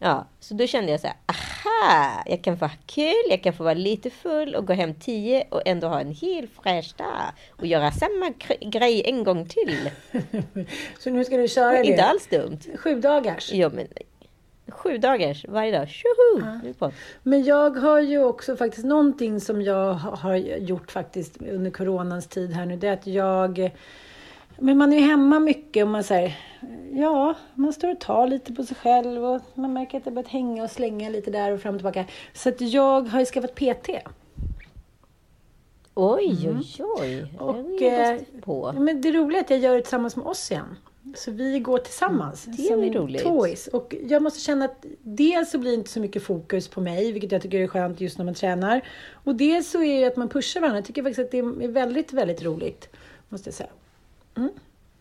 [0.00, 3.52] Ja, så då kände jag så här, aha, jag kan få ha kul, jag kan
[3.52, 7.32] få vara lite full och gå hem tio och ändå ha en helt fräsch dag
[7.50, 9.90] och göra samma gre- grej en gång till.
[10.98, 11.84] Så nu ska du köra det?
[11.86, 12.58] Inte alls dumt.
[12.76, 13.52] Sju dagars?
[13.52, 13.86] Ja, men
[14.70, 15.88] sju dagars varje dag.
[15.88, 16.72] Tjoho!
[16.78, 16.92] På.
[17.22, 22.26] Men jag har ju också faktiskt någonting som jag ha- har gjort faktiskt under coronans
[22.26, 22.76] tid här nu.
[22.76, 23.70] Det är att jag...
[24.60, 26.36] Men man är ju hemma mycket och man säger
[26.92, 30.28] Ja, man står och tar lite på sig själv och man märker att det börjat
[30.30, 32.04] hänga och slänga lite där och fram och tillbaka.
[32.32, 33.88] Så att jag har ju skaffat PT.
[35.94, 37.34] Oj, oj, oj.
[37.38, 38.72] Och, eh, på.
[38.76, 40.76] Men det roliga är att jag gör det tillsammans med oss igen.
[41.14, 42.46] Så vi går tillsammans.
[42.46, 43.22] Mm, det är roligt.
[43.22, 43.66] Toys.
[43.66, 47.12] Och jag måste känna att dels så blir det inte så mycket fokus på mig,
[47.12, 48.88] vilket jag tycker är skönt just när man tränar.
[49.24, 50.78] Och dels så är det att man pushar varandra.
[50.78, 52.88] Jag tycker faktiskt att det är väldigt, väldigt roligt.
[53.28, 53.70] Måste jag säga.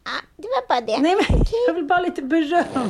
[0.03, 1.01] Ah, det var bara det.
[1.01, 2.89] Nej men, jag vill bara lite beröm.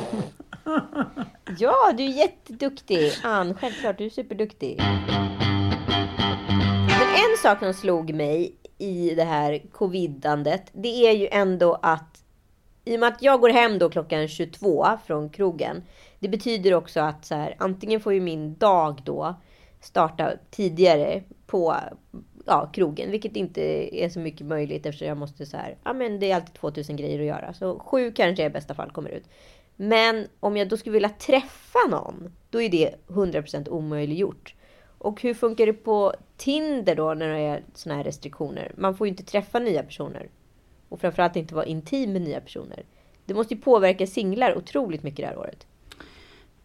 [1.58, 3.12] Ja, du är jätteduktig.
[3.22, 3.98] Ann, självklart.
[3.98, 4.76] Du är superduktig.
[6.88, 12.22] Men en sak som slog mig i det här covidandet, det är ju ändå att
[12.88, 15.82] i och med att jag går hem då klockan 22 från krogen.
[16.18, 19.34] Det betyder också att så här, antingen får ju min dag då
[19.80, 21.76] starta tidigare på
[22.46, 23.62] ja, krogen, vilket inte
[24.04, 26.96] är så mycket möjligt eftersom jag måste så här, ja men det är alltid 2000
[26.96, 27.52] grejer att göra.
[27.54, 29.24] Så sju kanske i bästa fall kommer ut.
[29.76, 34.54] Men om jag då skulle vilja träffa någon, då är det 100% omöjliggjort.
[34.98, 38.72] Och hur funkar det på Tinder då när det är såna här restriktioner?
[38.76, 40.28] Man får ju inte träffa nya personer.
[40.88, 42.84] Och framförallt inte vara intim med nya personer.
[43.24, 45.66] Det måste ju påverka singlar otroligt mycket det här året.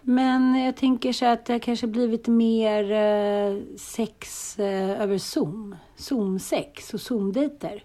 [0.02, 5.76] Men jag tänker så att det kanske blivit mer eh, sex eh, över Zoom.
[5.98, 7.84] Zoom-sex och Zoom-dejter.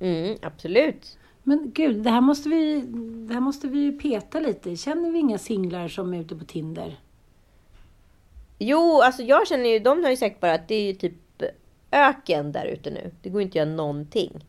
[0.00, 1.18] Mm, absolut.
[1.42, 2.80] Men gud, det här, måste vi,
[3.28, 4.76] det här måste vi ju peta lite.
[4.76, 7.00] Känner vi inga singlar som är ute på Tinder?
[8.58, 11.42] Jo, alltså jag känner ju, de har ju sagt bara att det är ju typ
[11.90, 13.10] öken där ute nu.
[13.22, 14.44] Det går inte att göra någonting.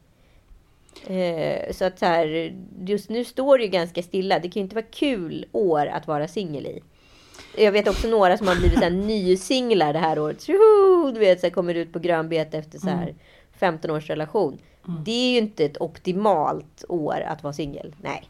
[1.07, 4.39] Eh, så att så här, just nu står det ju ganska stilla.
[4.39, 6.81] Det kan ju inte vara kul år att vara singel i.
[7.57, 10.41] Jag vet också några som har blivit så här nysinglar det här året.
[10.41, 11.11] Tjoho!
[11.11, 13.15] Du vet, så här, kommer ut på grönbete efter så här
[13.59, 14.57] 15 års relation.
[15.05, 17.95] Det är ju inte ett optimalt år att vara singel.
[18.01, 18.23] Nej.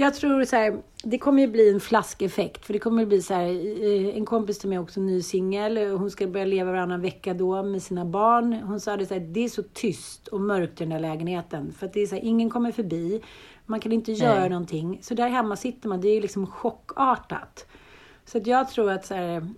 [0.00, 2.66] Jag tror så här, det kommer ju bli en flaskeffekt.
[2.66, 3.46] För det kommer bli så här,
[3.84, 5.78] eh, en kompis till mig är också ny singel.
[5.78, 8.52] Hon ska börja leva varannan vecka då med sina barn.
[8.52, 11.72] Hon sa det så här, det är så tyst och mörkt i den där lägenheten.
[11.72, 13.22] För att det är så här, ingen kommer förbi.
[13.66, 14.98] Man kan inte göra någonting.
[15.02, 17.66] Så där hemma sitter man, det är ju liksom chockartat.
[18.24, 19.48] Så att jag tror att så här,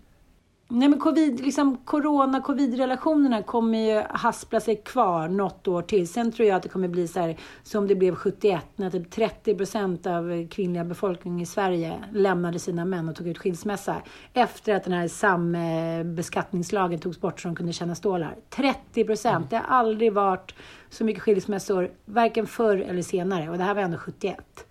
[0.74, 6.08] Nej men covid, liksom corona, covid-relationerna kommer ju haspla sig kvar något år till.
[6.08, 9.10] Sen tror jag att det kommer bli så här som det blev 71 när typ
[9.10, 14.02] 30 procent av kvinnliga befolkningen i Sverige lämnade sina män och tog ut skilsmässa.
[14.32, 18.36] Efter att den här sambeskattningslagen togs bort så de kunde tjäna stålar.
[18.50, 19.50] 30 procent!
[19.50, 20.54] Det har aldrig varit
[20.90, 23.50] så mycket skilsmässor, varken förr eller senare.
[23.50, 24.66] Och det här var ändå 71.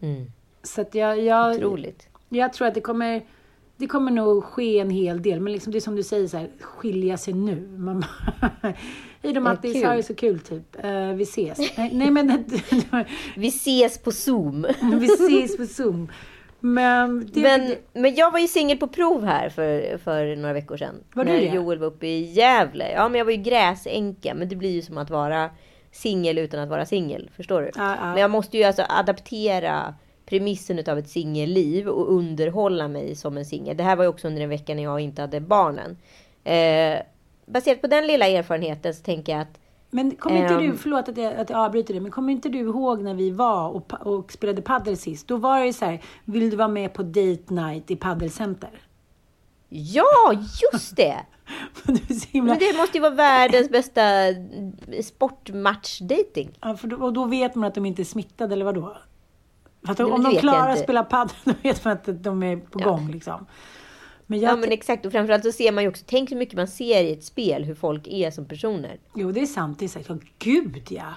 [0.00, 0.26] Mm.
[0.62, 2.08] Så att jag, jag, Otroligt.
[2.28, 3.22] jag tror att det kommer,
[3.78, 5.40] det kommer nog ske en hel del.
[5.40, 7.68] Men liksom det är som du säger, så här, skilja sig nu.
[7.76, 8.50] Man bara,
[9.22, 10.84] Hej då Mattis, ha det så kul typ.
[10.84, 11.58] Eh, vi ses.
[11.58, 12.44] Nej, nej men
[13.36, 14.66] Vi ses på Zoom.
[15.00, 16.12] vi ses på Zoom.
[16.60, 20.76] Men, det, Men, men jag var ju singel på prov här för, för några veckor
[20.76, 20.94] sedan.
[21.14, 21.46] Var du när det?
[21.46, 22.92] Joel var uppe i Gävle.
[22.92, 24.34] Ja, men jag var ju gräsänka.
[24.34, 25.50] Men det blir ju som att vara
[25.92, 27.30] singel utan att vara singel.
[27.36, 27.70] Förstår du?
[27.76, 28.06] Ja, ja.
[28.06, 29.94] Men jag måste ju alltså adaptera
[30.28, 33.76] premissen av ett singelliv och underhålla mig som en singel.
[33.76, 35.96] Det här var ju också under en vecka när jag inte hade barnen.
[36.44, 36.98] Eh,
[37.46, 39.60] baserat på den lilla erfarenheten så tänker jag att
[39.90, 40.70] Men kommer inte Ehm.
[40.70, 43.30] du, förlåt att jag, att jag avbryter dig, men kommer inte du ihåg när vi
[43.30, 45.28] var och, och spelade padel sist?
[45.28, 48.70] Då var det ju så här, vill du vara med på date night i paddelcenter?
[49.68, 50.32] Ja,
[50.72, 51.16] just det!
[52.30, 52.52] Himla...
[52.52, 54.00] Men det måste ju vara världens bästa
[55.02, 56.58] sportmatch-dating.
[56.60, 58.96] Ja, för då, och då vet man att de inte är smittade, eller vadå?
[59.86, 62.90] För om de klarar att spela padel, då vet man att de är på Ja.
[62.90, 63.46] gång liksom.
[64.26, 66.68] Men Ja men exakt, och framförallt så ser man ju också, tänk hur mycket man
[66.68, 68.96] ser i ett spel hur folk är som personer.
[69.14, 69.78] Jo, det är sant.
[69.78, 70.08] Det är sagt.
[70.08, 71.14] Ja, gud ja.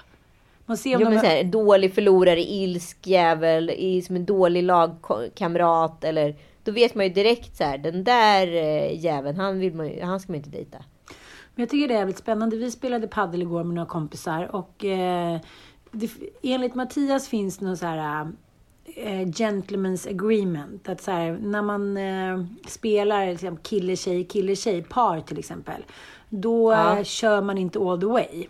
[0.66, 1.14] Man ser om Jo, de...
[1.14, 6.96] men så här, dålig förlorare, ilsk jävel, i- som en dålig lagkamrat eller då vet
[6.96, 10.32] man ju direkt så här, den där eh, jäveln, han, vill man ju, han ska
[10.32, 10.78] man inte dejta.
[11.56, 12.56] Men jag tycker det är jävligt spännande.
[12.56, 15.40] Vi spelade paddel igår med några kompisar och eh,
[15.92, 16.10] det,
[16.44, 18.32] enligt Mattias finns det någon så här
[18.96, 20.90] eh, gentleman's agreement.
[20.90, 25.86] Att så här, när man eh, spelar liksom, kille, tjej, kille, tjej, par till exempel.
[26.30, 26.98] Då Ja.
[26.98, 28.48] eh, kör man inte all the way.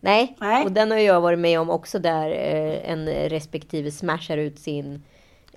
[0.00, 0.64] Nej, Nej.
[0.64, 5.02] och den har jag varit med om också där eh, en respektive smashar ut sin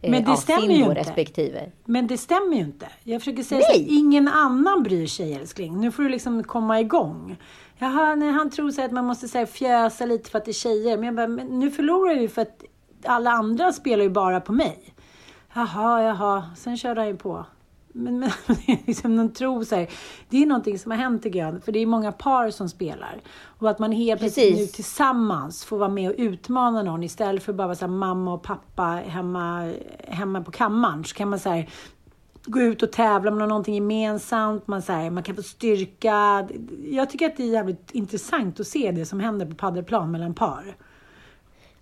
[0.01, 0.93] eh, Men det ja, stämmer ju inte.
[0.93, 1.71] respektive.
[1.85, 2.87] Men det stämmer ju inte.
[3.03, 3.77] Jag försöker säga Nej.
[3.77, 5.79] så här, ingen annan bryr sig älskling.
[5.81, 7.37] Nu får du liksom komma igång.
[7.79, 10.51] Jaha, nej, han tror så att man måste så här, fjösa lite för att det
[10.51, 10.97] är tjejer.
[10.97, 12.63] Men jag bara, men nu förlorar ju för att
[13.05, 14.93] alla andra spelar ju bara på mig.
[15.53, 16.49] Jaha, jaha.
[16.55, 17.45] Sen körde han ju på.
[17.93, 18.31] Men, men
[18.85, 19.89] liksom någon tro så här,
[20.29, 21.63] Det är någonting som har hänt tycker jag.
[21.63, 23.21] För det är många par som spelar.
[23.59, 27.03] Och att man helt plötsligt nu tillsammans får vara med och utmana någon.
[27.03, 29.73] Istället för bara så här, mamma och pappa hemma,
[30.07, 31.03] hemma på kammaren.
[31.03, 31.69] Så kan man så här,
[32.45, 34.67] gå ut och tävla med någonting gemensamt.
[34.67, 36.47] Man, så här, man kan få styrka.
[36.85, 40.33] Jag tycker att det är jävligt intressant att se det som händer på paddelplan mellan
[40.33, 40.75] par.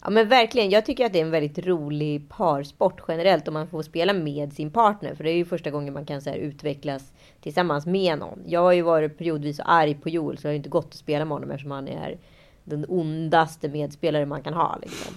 [0.06, 3.68] Ja men verkligen, jag tycker att det är en väldigt rolig parsport generellt om man
[3.68, 5.16] får spela med sin partner.
[5.16, 8.40] För det är ju första gången man kan så här, utvecklas tillsammans med någon.
[8.46, 11.26] Jag har ju varit periodvis arg på Joel så jag har inte gått att spela
[11.26, 12.18] med honom eftersom han är
[12.64, 14.78] den ondaste medspelare man kan ha.
[14.82, 15.16] Liksom.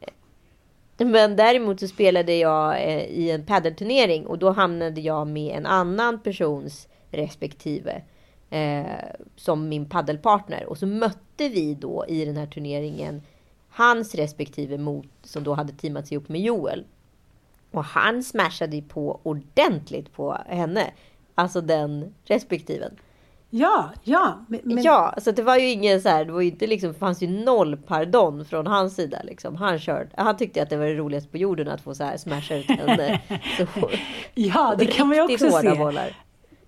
[0.00, 5.56] Eh, men däremot så spelade jag eh, i en paddelturnering och då hamnade jag med
[5.56, 8.02] en annan persons respektive
[8.50, 8.84] eh,
[9.36, 10.66] som min paddelpartner.
[10.66, 13.22] Och så mötte vi då i den här turneringen
[13.74, 16.84] hans respektive mot som då hade teamat upp med Joel.
[17.70, 20.90] Och han smashade ju på ordentligt på henne.
[21.34, 22.96] Alltså den respektiven.
[23.50, 24.44] Ja, ja.
[24.48, 27.22] Men, Ja, så det var ju ingen så här, det var ju inte liksom, fanns
[27.22, 29.56] ju noll pardon från hans sida liksom.
[29.56, 32.16] Han körde, han tyckte att det var det roligaste på jorden att få så här
[32.16, 33.20] smasha ut henne.
[33.56, 33.90] Så,
[34.34, 35.74] ja, det kan man ju också se.
[35.74, 36.16] bollar.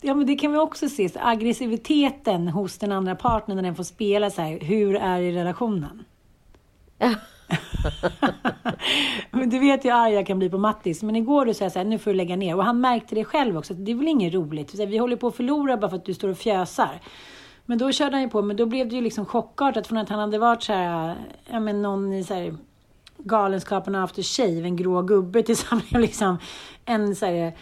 [0.01, 1.09] Ja, men det kan vi också se.
[1.09, 4.59] Så aggressiviteten hos den andra partnern när den får spela så här.
[4.61, 6.05] Hur är i relationen?
[9.31, 11.03] men du vet hur arg jag kan bli på Mattis.
[11.03, 12.57] Men igår sa jag så här, nu får du lägga ner.
[12.57, 13.73] Och han märkte det själv också.
[13.73, 14.71] att Det är väl inget roligt.
[14.71, 17.01] Så här, Vi håller på att förlora bara för att du står och fjösar.
[17.67, 18.43] Men då körde han ju på.
[18.43, 21.17] Men då blev det ju liksom chockartat från att han hade varit så här,
[21.51, 22.57] ja men någon i så här
[23.19, 26.39] Galenskaparna After Shave, en grå gubbe tills han blev liksom
[26.85, 27.53] en så här,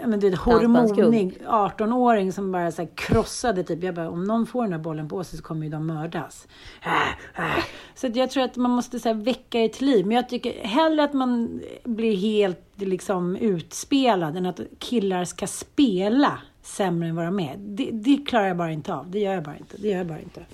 [0.00, 1.04] ja, men vet, Dansbandskung.
[1.04, 3.82] hormonig 18-åring som bara så krossade typ.
[3.82, 6.48] Jag bara, om någon får den här bollen på sig så kommer ju de mördas.
[6.84, 7.64] Äh, äh.
[7.94, 10.06] Så jag tror att man måste så väcka det till liv.
[10.06, 16.38] Men jag tycker hellre att man blir helt liksom utspelad än att killar ska spela
[16.62, 17.56] sämre än vad de är.
[17.56, 19.10] Det, det klarar jag bara inte av.
[19.10, 19.76] Det gör jag bara inte.
[19.76, 20.44] Det gör jag bara inte.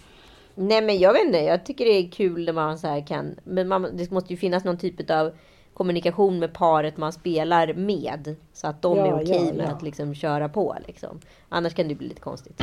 [0.54, 3.34] Nej men jag vet inte, jag tycker det är kul när man så här kan,
[3.44, 5.32] men man, det måste ju finnas någon typ av
[5.74, 8.36] kommunikation med paret man spelar med.
[8.52, 9.70] Så att de Ja, är okej ja, med ja.
[9.70, 11.20] att liksom köra på liksom.
[11.48, 12.60] Annars kan det bli lite konstigt.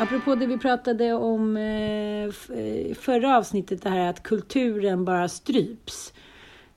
[0.00, 2.24] Apropå det vi pratade om eh,
[2.58, 6.12] eh, förra avsnittet, det här att kulturen bara stryps.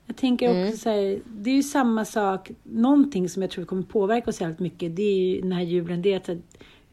[0.06, 0.76] Jag tänker också Mm.
[0.76, 4.58] så här, det är ju samma sak, någonting som jag tror kommer påverka oss jävligt
[4.60, 6.30] mycket, det är ju den här julen, det är att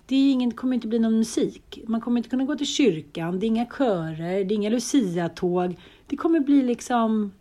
[0.08, 1.80] det är ingen, kommer inte bli någon musik.
[1.88, 5.76] Man kommer inte kunna gå till kyrkan, det är inga körer, det är inga Lucia-tåg.
[6.08, 7.32] Det kommer bli liksom,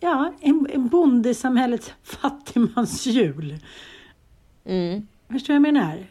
[0.00, 3.58] ja, en, en bondesamhällets fattigmansjul.
[4.64, 5.06] Mm.
[5.28, 6.06] Förstår du vad jag menar?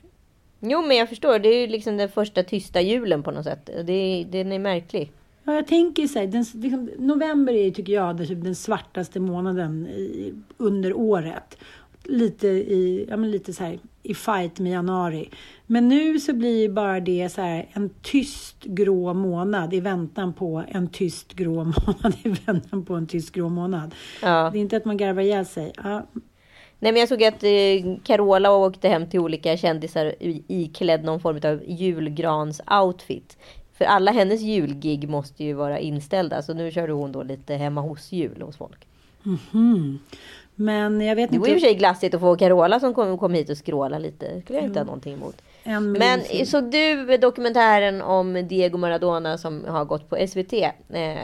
[0.60, 3.70] Jo men jag förstår, det är ju liksom den första tysta julen på något sätt.
[3.86, 5.12] Det, är- den är märklig.
[5.44, 9.20] Ja, jag tänker så här, den, liksom, november är tycker jag det, typ den svartaste
[9.20, 11.58] månaden i, under året.
[12.04, 15.30] Lite i, ja men lite så här i fight med januari.
[15.66, 20.64] Men nu så blir bara det så här en tyst grå månad i väntan på
[20.68, 23.96] en tyst grå månad i väntan på en tyst grå månad.
[24.22, 24.50] Ja.
[24.54, 25.74] Det är inte att man garvar ihjäl sig.
[25.84, 26.06] Ja,
[26.80, 30.16] Nej men jag såg att eh, Carola åkte hem till olika kändisar
[30.48, 33.38] iklädd någon form av julgrans-outfit.
[33.78, 36.42] För alla hennes julgig måste ju vara inställda.
[36.42, 38.88] Så nu körde hon då lite hemma hos-jul hos folk.
[39.24, 40.00] mhm.
[40.56, 41.48] Men jag vet Det inte.
[41.50, 43.98] var i och för sig glassigt att få Carola som kom, kom hit och skråla
[44.00, 44.28] lite.
[44.36, 45.42] Det skulle jag inte ha någonting emot.
[45.82, 46.46] Men film.
[46.46, 50.54] så du dokumentären om Diego Maradona som har gått på SVT?
[50.54, 51.18] Eh, ja.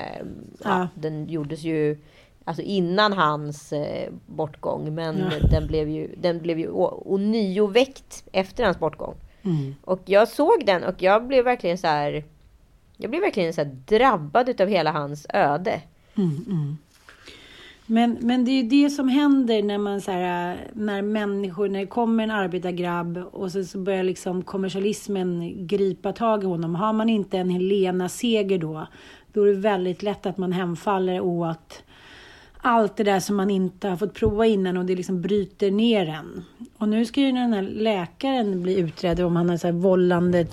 [0.63, 0.87] Ja.
[0.95, 1.97] Den gjordes ju
[2.45, 4.95] alltså innan hans eh, bortgång.
[4.95, 5.47] Men Ja.
[5.51, 9.15] den blev ju, den blev ju ånyo väckt efter hans bortgång.
[9.43, 9.75] Mm.
[9.81, 12.23] Och jag såg den och jag blev verkligen så här.
[12.97, 15.81] Jag blev verkligen så drabbad utav hela hans öde.
[17.91, 21.79] Men, men det är ju det som händer när man så här, när människor, när
[21.79, 26.75] det kommer en arbetargrabb och så, så börjar liksom kommersialismen gripa tag i honom.
[26.75, 28.87] Har man inte en Helena Seger då,
[29.33, 31.83] då är det väldigt lätt att man hemfaller åt
[32.61, 36.09] allt det där som man inte har fått prova innan och det liksom bryter ner
[36.09, 36.43] en.
[36.77, 40.47] Och nu ska ju den här läkaren bli utredd om han har så här vållande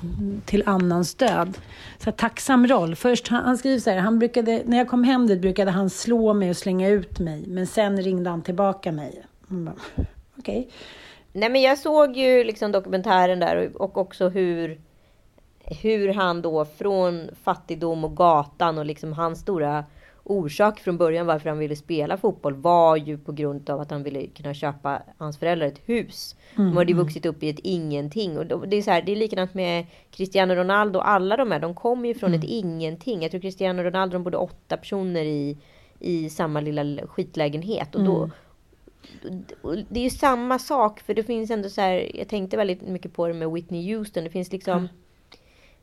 [0.45, 1.59] till annans död.
[1.99, 2.97] Så här, tacksam roll.
[2.97, 5.91] Först, han, han skriver så här, han brukade, när jag kom hem dit brukade han
[5.91, 7.45] slå mig och slänga ut mig.
[7.47, 9.23] Men sen ringde han tillbaka mig.
[9.45, 9.63] Okej.
[9.63, 10.05] Okay.
[10.39, 10.69] Okej.
[11.33, 14.81] Nej men jag såg ju liksom dokumentären där och- och också hur
[15.83, 19.85] hur han då från fattigdom och gatan och liksom hans stora
[20.31, 24.03] orsak från början varför han ville spela fotboll var ju på grund av att han
[24.03, 26.37] ville kunna köpa hans föräldrar ett hus.
[26.57, 28.39] De hade ju vuxit upp i ett ingenting.
[28.39, 30.99] Och det är, så här, det är likadant med Cristiano Ronaldo.
[30.99, 33.22] Alla de här, de kommer ju från ett ingenting.
[33.22, 35.57] Jag tror Cristiano Ronaldo, de bodde åtta personer i,
[35.99, 37.95] i samma lilla skitlägenhet.
[37.95, 38.31] Och då,
[39.62, 42.83] och det är ju samma sak, för det finns ändå så här, jag tänkte väldigt
[42.83, 44.24] mycket på det med Whitney Houston.
[44.24, 44.89] Det finns liksom,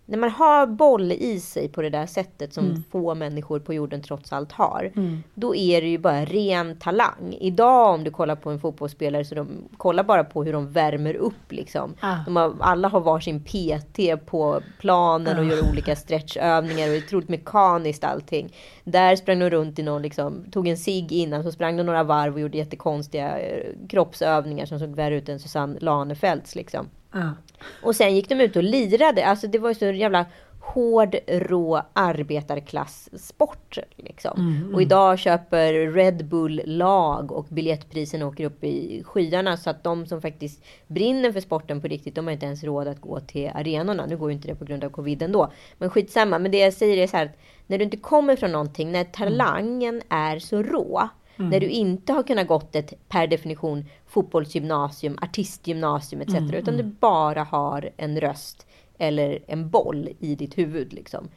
[0.06, 4.02] när man har boll i sig på det där sättet som få människor på jorden
[4.02, 4.92] trots allt har.
[5.34, 7.38] Då är det ju bara ren talang.
[7.40, 9.48] Idag om du kollar på en fotbollsspelare så de
[9.78, 11.94] kollar bara på hur de värmer upp liksom.
[12.00, 12.14] Ah.
[12.14, 17.30] Har, alla har varsin PT på planen och gör olika stretchövningar och det är otroligt
[17.30, 18.54] mekaniskt allting.
[18.84, 22.04] Där sprang de runt i någon liksom, tog en cigg innan så sprang de några
[22.04, 26.90] varv och gjorde jättekonstiga eh, kroppsövningar som såg värre ut än Susanne Lanefelts liksom.
[27.16, 27.34] Ja.
[27.82, 29.26] Och sen gick de ut och lirade.
[29.26, 30.26] Alltså det var ju så jävla
[30.60, 33.78] hård, rå arbetarklasssport.
[33.96, 34.72] Liksom.
[34.74, 39.58] Och idag köper Red Bull lag och biljettprisen åker upp i skyarna.
[39.58, 42.88] Så att de som faktiskt brinner för sporten på riktigt, de har inte ens råd
[42.88, 44.06] att gå till arenorna.
[44.06, 45.52] Nu går ju inte det på grund av covid ändå.
[45.78, 46.40] Men skitsamma.
[46.40, 47.38] Men det jag säger är så här att
[47.68, 51.10] när du inte kommer från någonting, när talangen är så rå.
[51.38, 56.34] När du inte har kunnat gått ett per definition fotbollsgymnasium, artistgymnasium etc.
[56.54, 58.68] Utan du bara har en röst
[58.98, 60.94] eller en boll i ditt huvud.
[60.94, 61.30] Liksom.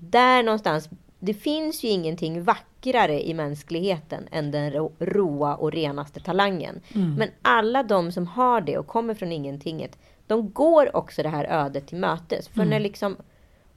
[0.00, 0.88] Där någonstans,
[1.18, 6.80] det finns ju ingenting vackrare i mänskligheten än den ro- roa och renaste talangen.
[7.18, 11.44] Men alla de som har det och kommer från ingentinget, de går också det här
[11.44, 12.48] ödet till mötes.
[12.48, 13.16] För när liksom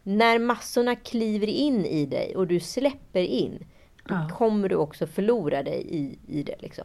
[0.03, 3.65] när massorna kliver in i dig och du släpper in,
[4.09, 4.35] Ja.
[4.37, 6.55] kommer du också förlora dig i, i det.
[6.59, 6.83] Liksom.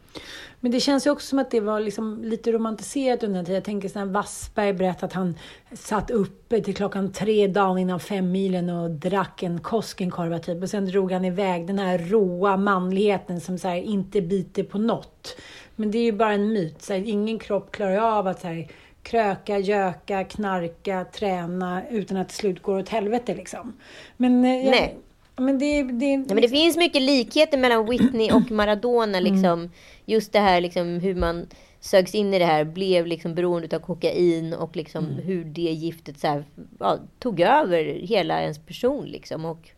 [0.61, 3.55] Men det känns ju också som att det var liksom lite romantiserat under den tiden.
[3.55, 5.39] Jag tänker sån här Wassberg berättade att han
[5.73, 10.63] satt uppe till klockan tre dagen innan femmilen och drack en Koskenkorva typ.
[10.63, 14.79] Och sen drog han iväg den här råa manligheten som så här inte biter på
[14.79, 15.37] något.
[15.77, 16.83] Men det är ju bara en myt.
[16.83, 18.69] Så här, ingen kropp klarar av att så här,
[19.03, 23.73] kröka, göka, knarka, träna utan att till slut går åt helvete liksom.
[24.17, 24.99] Men, eh, jag, Nej.
[25.37, 29.21] Men det, det, Nej, men det finns mycket likheter mellan Whitney och Maradona.
[29.21, 29.71] Liksom.
[30.05, 31.47] Just det här liksom, hur man
[31.81, 36.19] sögs in i det här, blev liksom beroende av kokain och liksom hur det giftet
[36.19, 36.45] så här,
[36.79, 39.07] ja, tog över hela ens person.
[39.07, 39.45] Liksom.
[39.45, 39.71] Och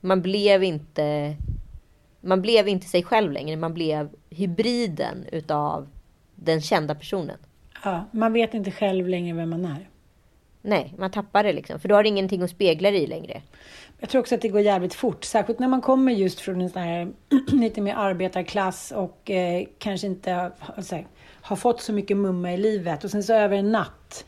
[0.00, 1.36] man blev inte
[2.20, 3.56] man blev inte sig själv längre.
[3.56, 5.88] Man blev hybriden utav
[6.34, 7.38] den kända personen.
[7.84, 9.88] ja, man vet inte själv längre vem man är.
[10.62, 11.80] Nej, man tappar det liksom.
[11.80, 13.42] För då har du ingenting att spegla dig i längre.
[14.00, 16.70] Jag tror också att det går jävligt fort, särskilt när man kommer just från en
[16.70, 17.12] sån här
[17.52, 20.98] lite mer arbetarklass och eh, kanske inte har, alltså,
[21.42, 24.24] har fått så mycket mumma i livet och sen så över en natt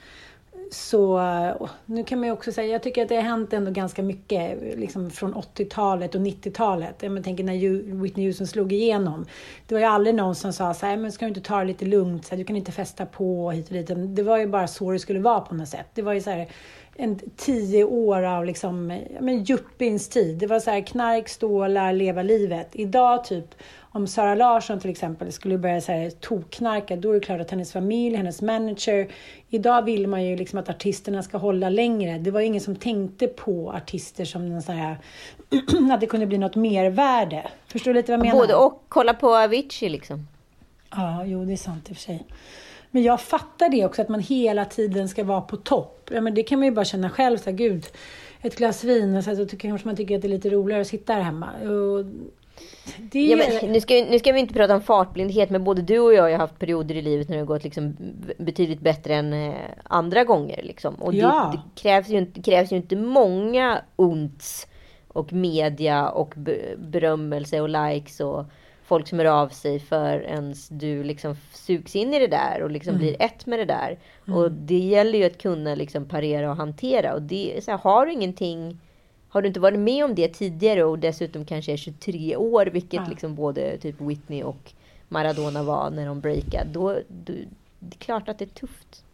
[0.75, 3.71] så, eh, nu kan man ju också säga, jag tycker att det har hänt ändå
[3.71, 6.95] ganska mycket liksom från 80-talet och 90-talet.
[7.01, 9.27] Jag tänker när Whitney Houston slog igenom.
[9.67, 11.65] Det var ju aldrig någon som sa så här, men ska du inte ta det
[11.65, 13.91] lite lugnt, så här, du kan inte festa på hit och dit.
[14.17, 15.87] Det var ju bara så det skulle vara på något sätt.
[15.95, 16.49] Det var ju så här,
[16.97, 18.87] en tio år av liksom,
[19.21, 20.39] men juppins tid.
[20.39, 22.69] Det var så här knark, stålar, leva livet.
[22.73, 27.21] Idag typ, om Sara Larsson till exempel skulle börja så här, tokknarka, då är det
[27.21, 29.09] klart att hennes familj, hennes manager.
[29.49, 32.19] Idag vill man ju liksom att artisterna ska hålla längre.
[32.19, 34.97] Det var ingen som tänkte på artister som någon sån här,
[35.93, 37.47] att det kunde bli något mervärde.
[37.67, 38.41] Förstår du lite vad jag menar?
[38.41, 38.85] Både och.
[38.89, 40.27] Kolla på Avicii liksom.
[40.91, 42.27] Ja, jo det är sant i och för sig.
[42.95, 46.11] Men jag fattar det också, att man hela tiden ska vara på topp.
[46.13, 47.87] Ja, men det kan man ju bara känna själv, så här, gud,
[48.43, 50.81] ett glas vin, så, här, så tycker, kanske man tycker att det är lite roligare
[50.81, 51.49] att sitta här hemma.
[51.61, 52.05] Och,
[52.99, 55.99] Det Ja, men, nu, ska, nu ska vi inte prata om fartblindhet, men både du
[55.99, 57.97] och jag har haft perioder i livet när det har gått liksom
[58.39, 60.63] betydligt bättre än eh, andra gånger.
[60.63, 60.95] Liksom.
[60.95, 61.51] Och Ja.
[61.53, 64.67] det, det, krävs ju krävs ju inte många onts
[65.09, 68.45] och media och be- berömmelse och likes och
[68.85, 72.71] folk som hör av sig för ens du liksom sugs in i det där och
[72.71, 73.99] liksom blir ett med det där.
[74.35, 77.15] Och det gäller ju att kunna liksom parera och hantera.
[77.15, 78.79] Och det, så här, har du ingenting
[79.29, 83.01] har du inte varit med om det tidigare och dessutom kanske är 23 år, vilket
[83.01, 83.07] Ja.
[83.09, 84.73] liksom både typ Whitney och
[85.09, 87.33] Maradona var när de breakade, då, då
[87.79, 89.05] det är klart att det är tufft.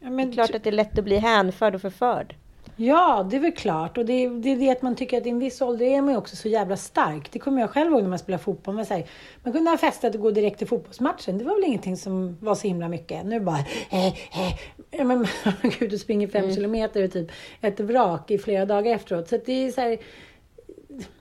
[0.00, 2.34] Ja, Det är klart att det är lätt att bli hänförd och förförd.
[2.76, 3.98] Ja, det är väl klart.
[3.98, 6.02] Och det är, det är det att man tycker att i en viss ålder är
[6.02, 7.32] man ju också så jävla stark.
[7.32, 8.74] Det kommer jag själv ihåg när man spelade fotboll.
[8.74, 9.08] Man, säger,
[9.42, 11.38] man kunde ha festat och gå direkt till fotbollsmatchen.
[11.38, 13.26] Det var väl ingenting som var så himla mycket.
[13.26, 13.64] Nu bara...
[13.90, 14.06] Eh,
[14.90, 15.26] eh, men,
[15.78, 19.28] gud, du springer fem kilometer och typ ett vrak i flera dagar efteråt.
[19.28, 19.98] Så att det är så här,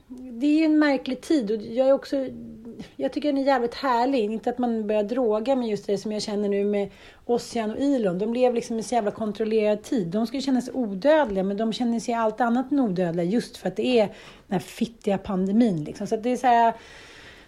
[0.08, 2.18] det är en märklig tid och jag är också
[2.96, 4.24] jag tycker den är jävligt härlig.
[4.24, 6.92] Inte att man börjar droga med just det som jag känner nu med
[7.26, 8.20] Ossian och Elon.
[8.20, 10.08] De lever liksom i en så jävla kontrollerad tid.
[10.08, 13.68] De skulle känna sig odödliga men de känner sig allt annat än odödliga just för
[13.68, 14.14] att det är den
[14.48, 15.84] här fittiga pandemin.
[15.84, 16.08] Liksom.
[16.08, 16.74] Så att det är så här,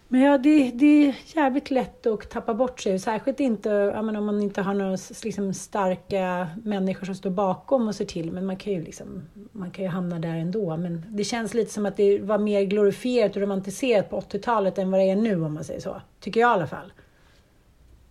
[0.07, 2.99] men ja, det, det är jävligt lätt att tappa bort sig.
[2.99, 7.95] Särskilt inte menar, om man inte har några liksom, starka människor som står bakom och
[7.95, 8.31] ser till.
[8.31, 10.77] Men man kan, ju liksom, man kan ju hamna där ändå.
[10.77, 14.91] Men det känns lite som att det var mer glorifierat och romantiserat på 80-talet än
[14.91, 16.01] vad det är nu om man säger så.
[16.19, 16.93] Tycker jag i alla fall.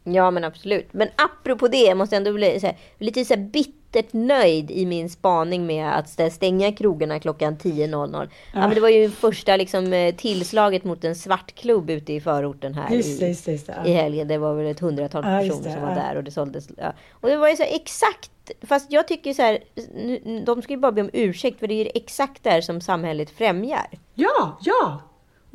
[0.05, 0.89] Ja men absolut.
[0.93, 4.87] Men apropå det måste jag ändå bli så här, lite så här bittert nöjd i
[4.87, 8.29] min spaning med att stä- stänga krogarna klockan 10.00.
[8.55, 8.61] Ja.
[8.61, 12.91] men det var ju första liksom, eh, tillslaget mot en svartklubb ute i förorten här
[12.97, 13.53] Just det, i, just det.
[13.53, 13.83] Just det.
[13.87, 14.29] i helgen.
[14.29, 16.09] Det var väl ett hundratal Ja, just personer det, som var ja.
[16.09, 16.69] där och det såldes.
[16.79, 16.93] Ja.
[17.13, 18.31] Och det var ju så här, exakt,
[18.63, 19.59] fast jag tycker så här,
[20.45, 23.31] de ska ju bara be om ursäkt för det är ju exakt där som samhället
[23.31, 23.87] främjar.
[24.15, 25.01] Ja, ja!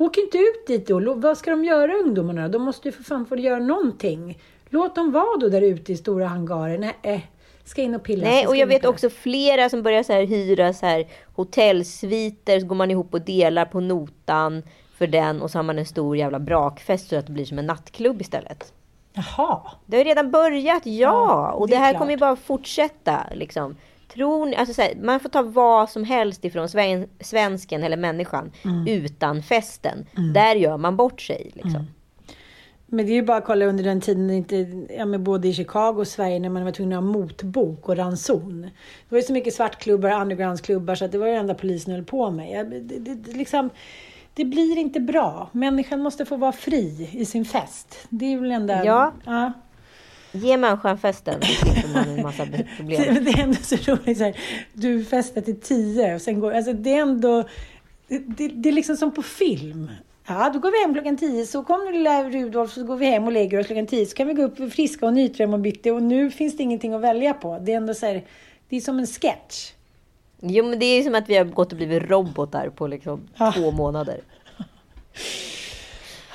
[0.00, 1.14] Åk inte ut dit då.
[1.14, 2.48] Vad ska de göra ungdomarna?
[2.48, 4.38] De måste ju för fan få göra någonting.
[4.68, 6.78] Låt dem vara då där ute i stora hangarer.
[6.78, 7.20] Nej, eh,
[7.64, 8.26] ska in och pilla.
[8.26, 12.66] Nej, och jag vet också flera som börjar så här hyra så här hotellsviter, så
[12.66, 14.62] går man ihop och delar på notan
[14.98, 17.58] för den och så har man en stor jävla brakfest så att det blir som
[17.58, 18.72] en nattklubb istället.
[19.12, 19.60] Jaha.
[19.86, 21.10] Det har ju redan börjat, ja!
[21.10, 21.98] Ja, och det det är här klart.
[21.98, 23.76] kommer ju bara fortsätta liksom.
[24.14, 27.96] Tror ni, alltså så här, man får ta vad som helst ifrån sven, svensken eller
[27.96, 28.86] människan Mm.
[28.86, 30.06] utan festen.
[30.34, 31.86] Där gör man bort sig liksom.
[32.92, 34.56] Men det är ju bara att kolla under den tiden, inte,
[34.98, 37.96] ja, men både i Chicago och Sverige, när man var tvungen att ha motbok och
[37.96, 38.62] ranson.
[38.62, 38.70] Det
[39.08, 42.04] var ju så mycket svartklubbar och undergroundsklubbar så att det var det enda polisen höll
[42.04, 42.66] på med.
[42.70, 43.70] Det, det, det, liksom,
[44.34, 45.48] det blir inte bra.
[45.52, 48.06] Människan måste få vara fri i sin fest.
[48.08, 48.84] Det är väl enda...
[48.84, 49.12] Ja.
[49.24, 49.52] ja.
[50.32, 53.24] Ge människan festen slipper man en massa problem.
[53.24, 54.36] Det, är ändå så roligt så här,
[54.72, 57.44] du festar till tio och sen går, alltså det är ändå,
[58.08, 59.90] det, det, är liksom som på film.
[60.26, 63.24] Ja, då går vi hem klockan tio, så kommer lilla Rudolf, så går vi hem
[63.24, 65.90] och lägger oss klockan tio, så kan vi gå upp friska och nytra imorgon bitti
[65.90, 67.58] och nu finns det ingenting att välja på.
[67.58, 68.24] Det är ändå så här,
[68.68, 69.72] det är som en sketch.
[70.40, 73.52] Jo men det är som att vi har gått och blivit robotar på liksom Ja.
[73.52, 74.20] två månader.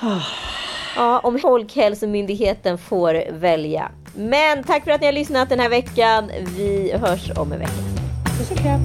[0.96, 3.90] Ja, om Folkhälsomyndigheten får välja.
[4.14, 6.30] Men tack för att ni har lyssnat den här veckan.
[6.56, 7.72] Vi hörs om en vecka.
[8.38, 8.84] Puss och kram.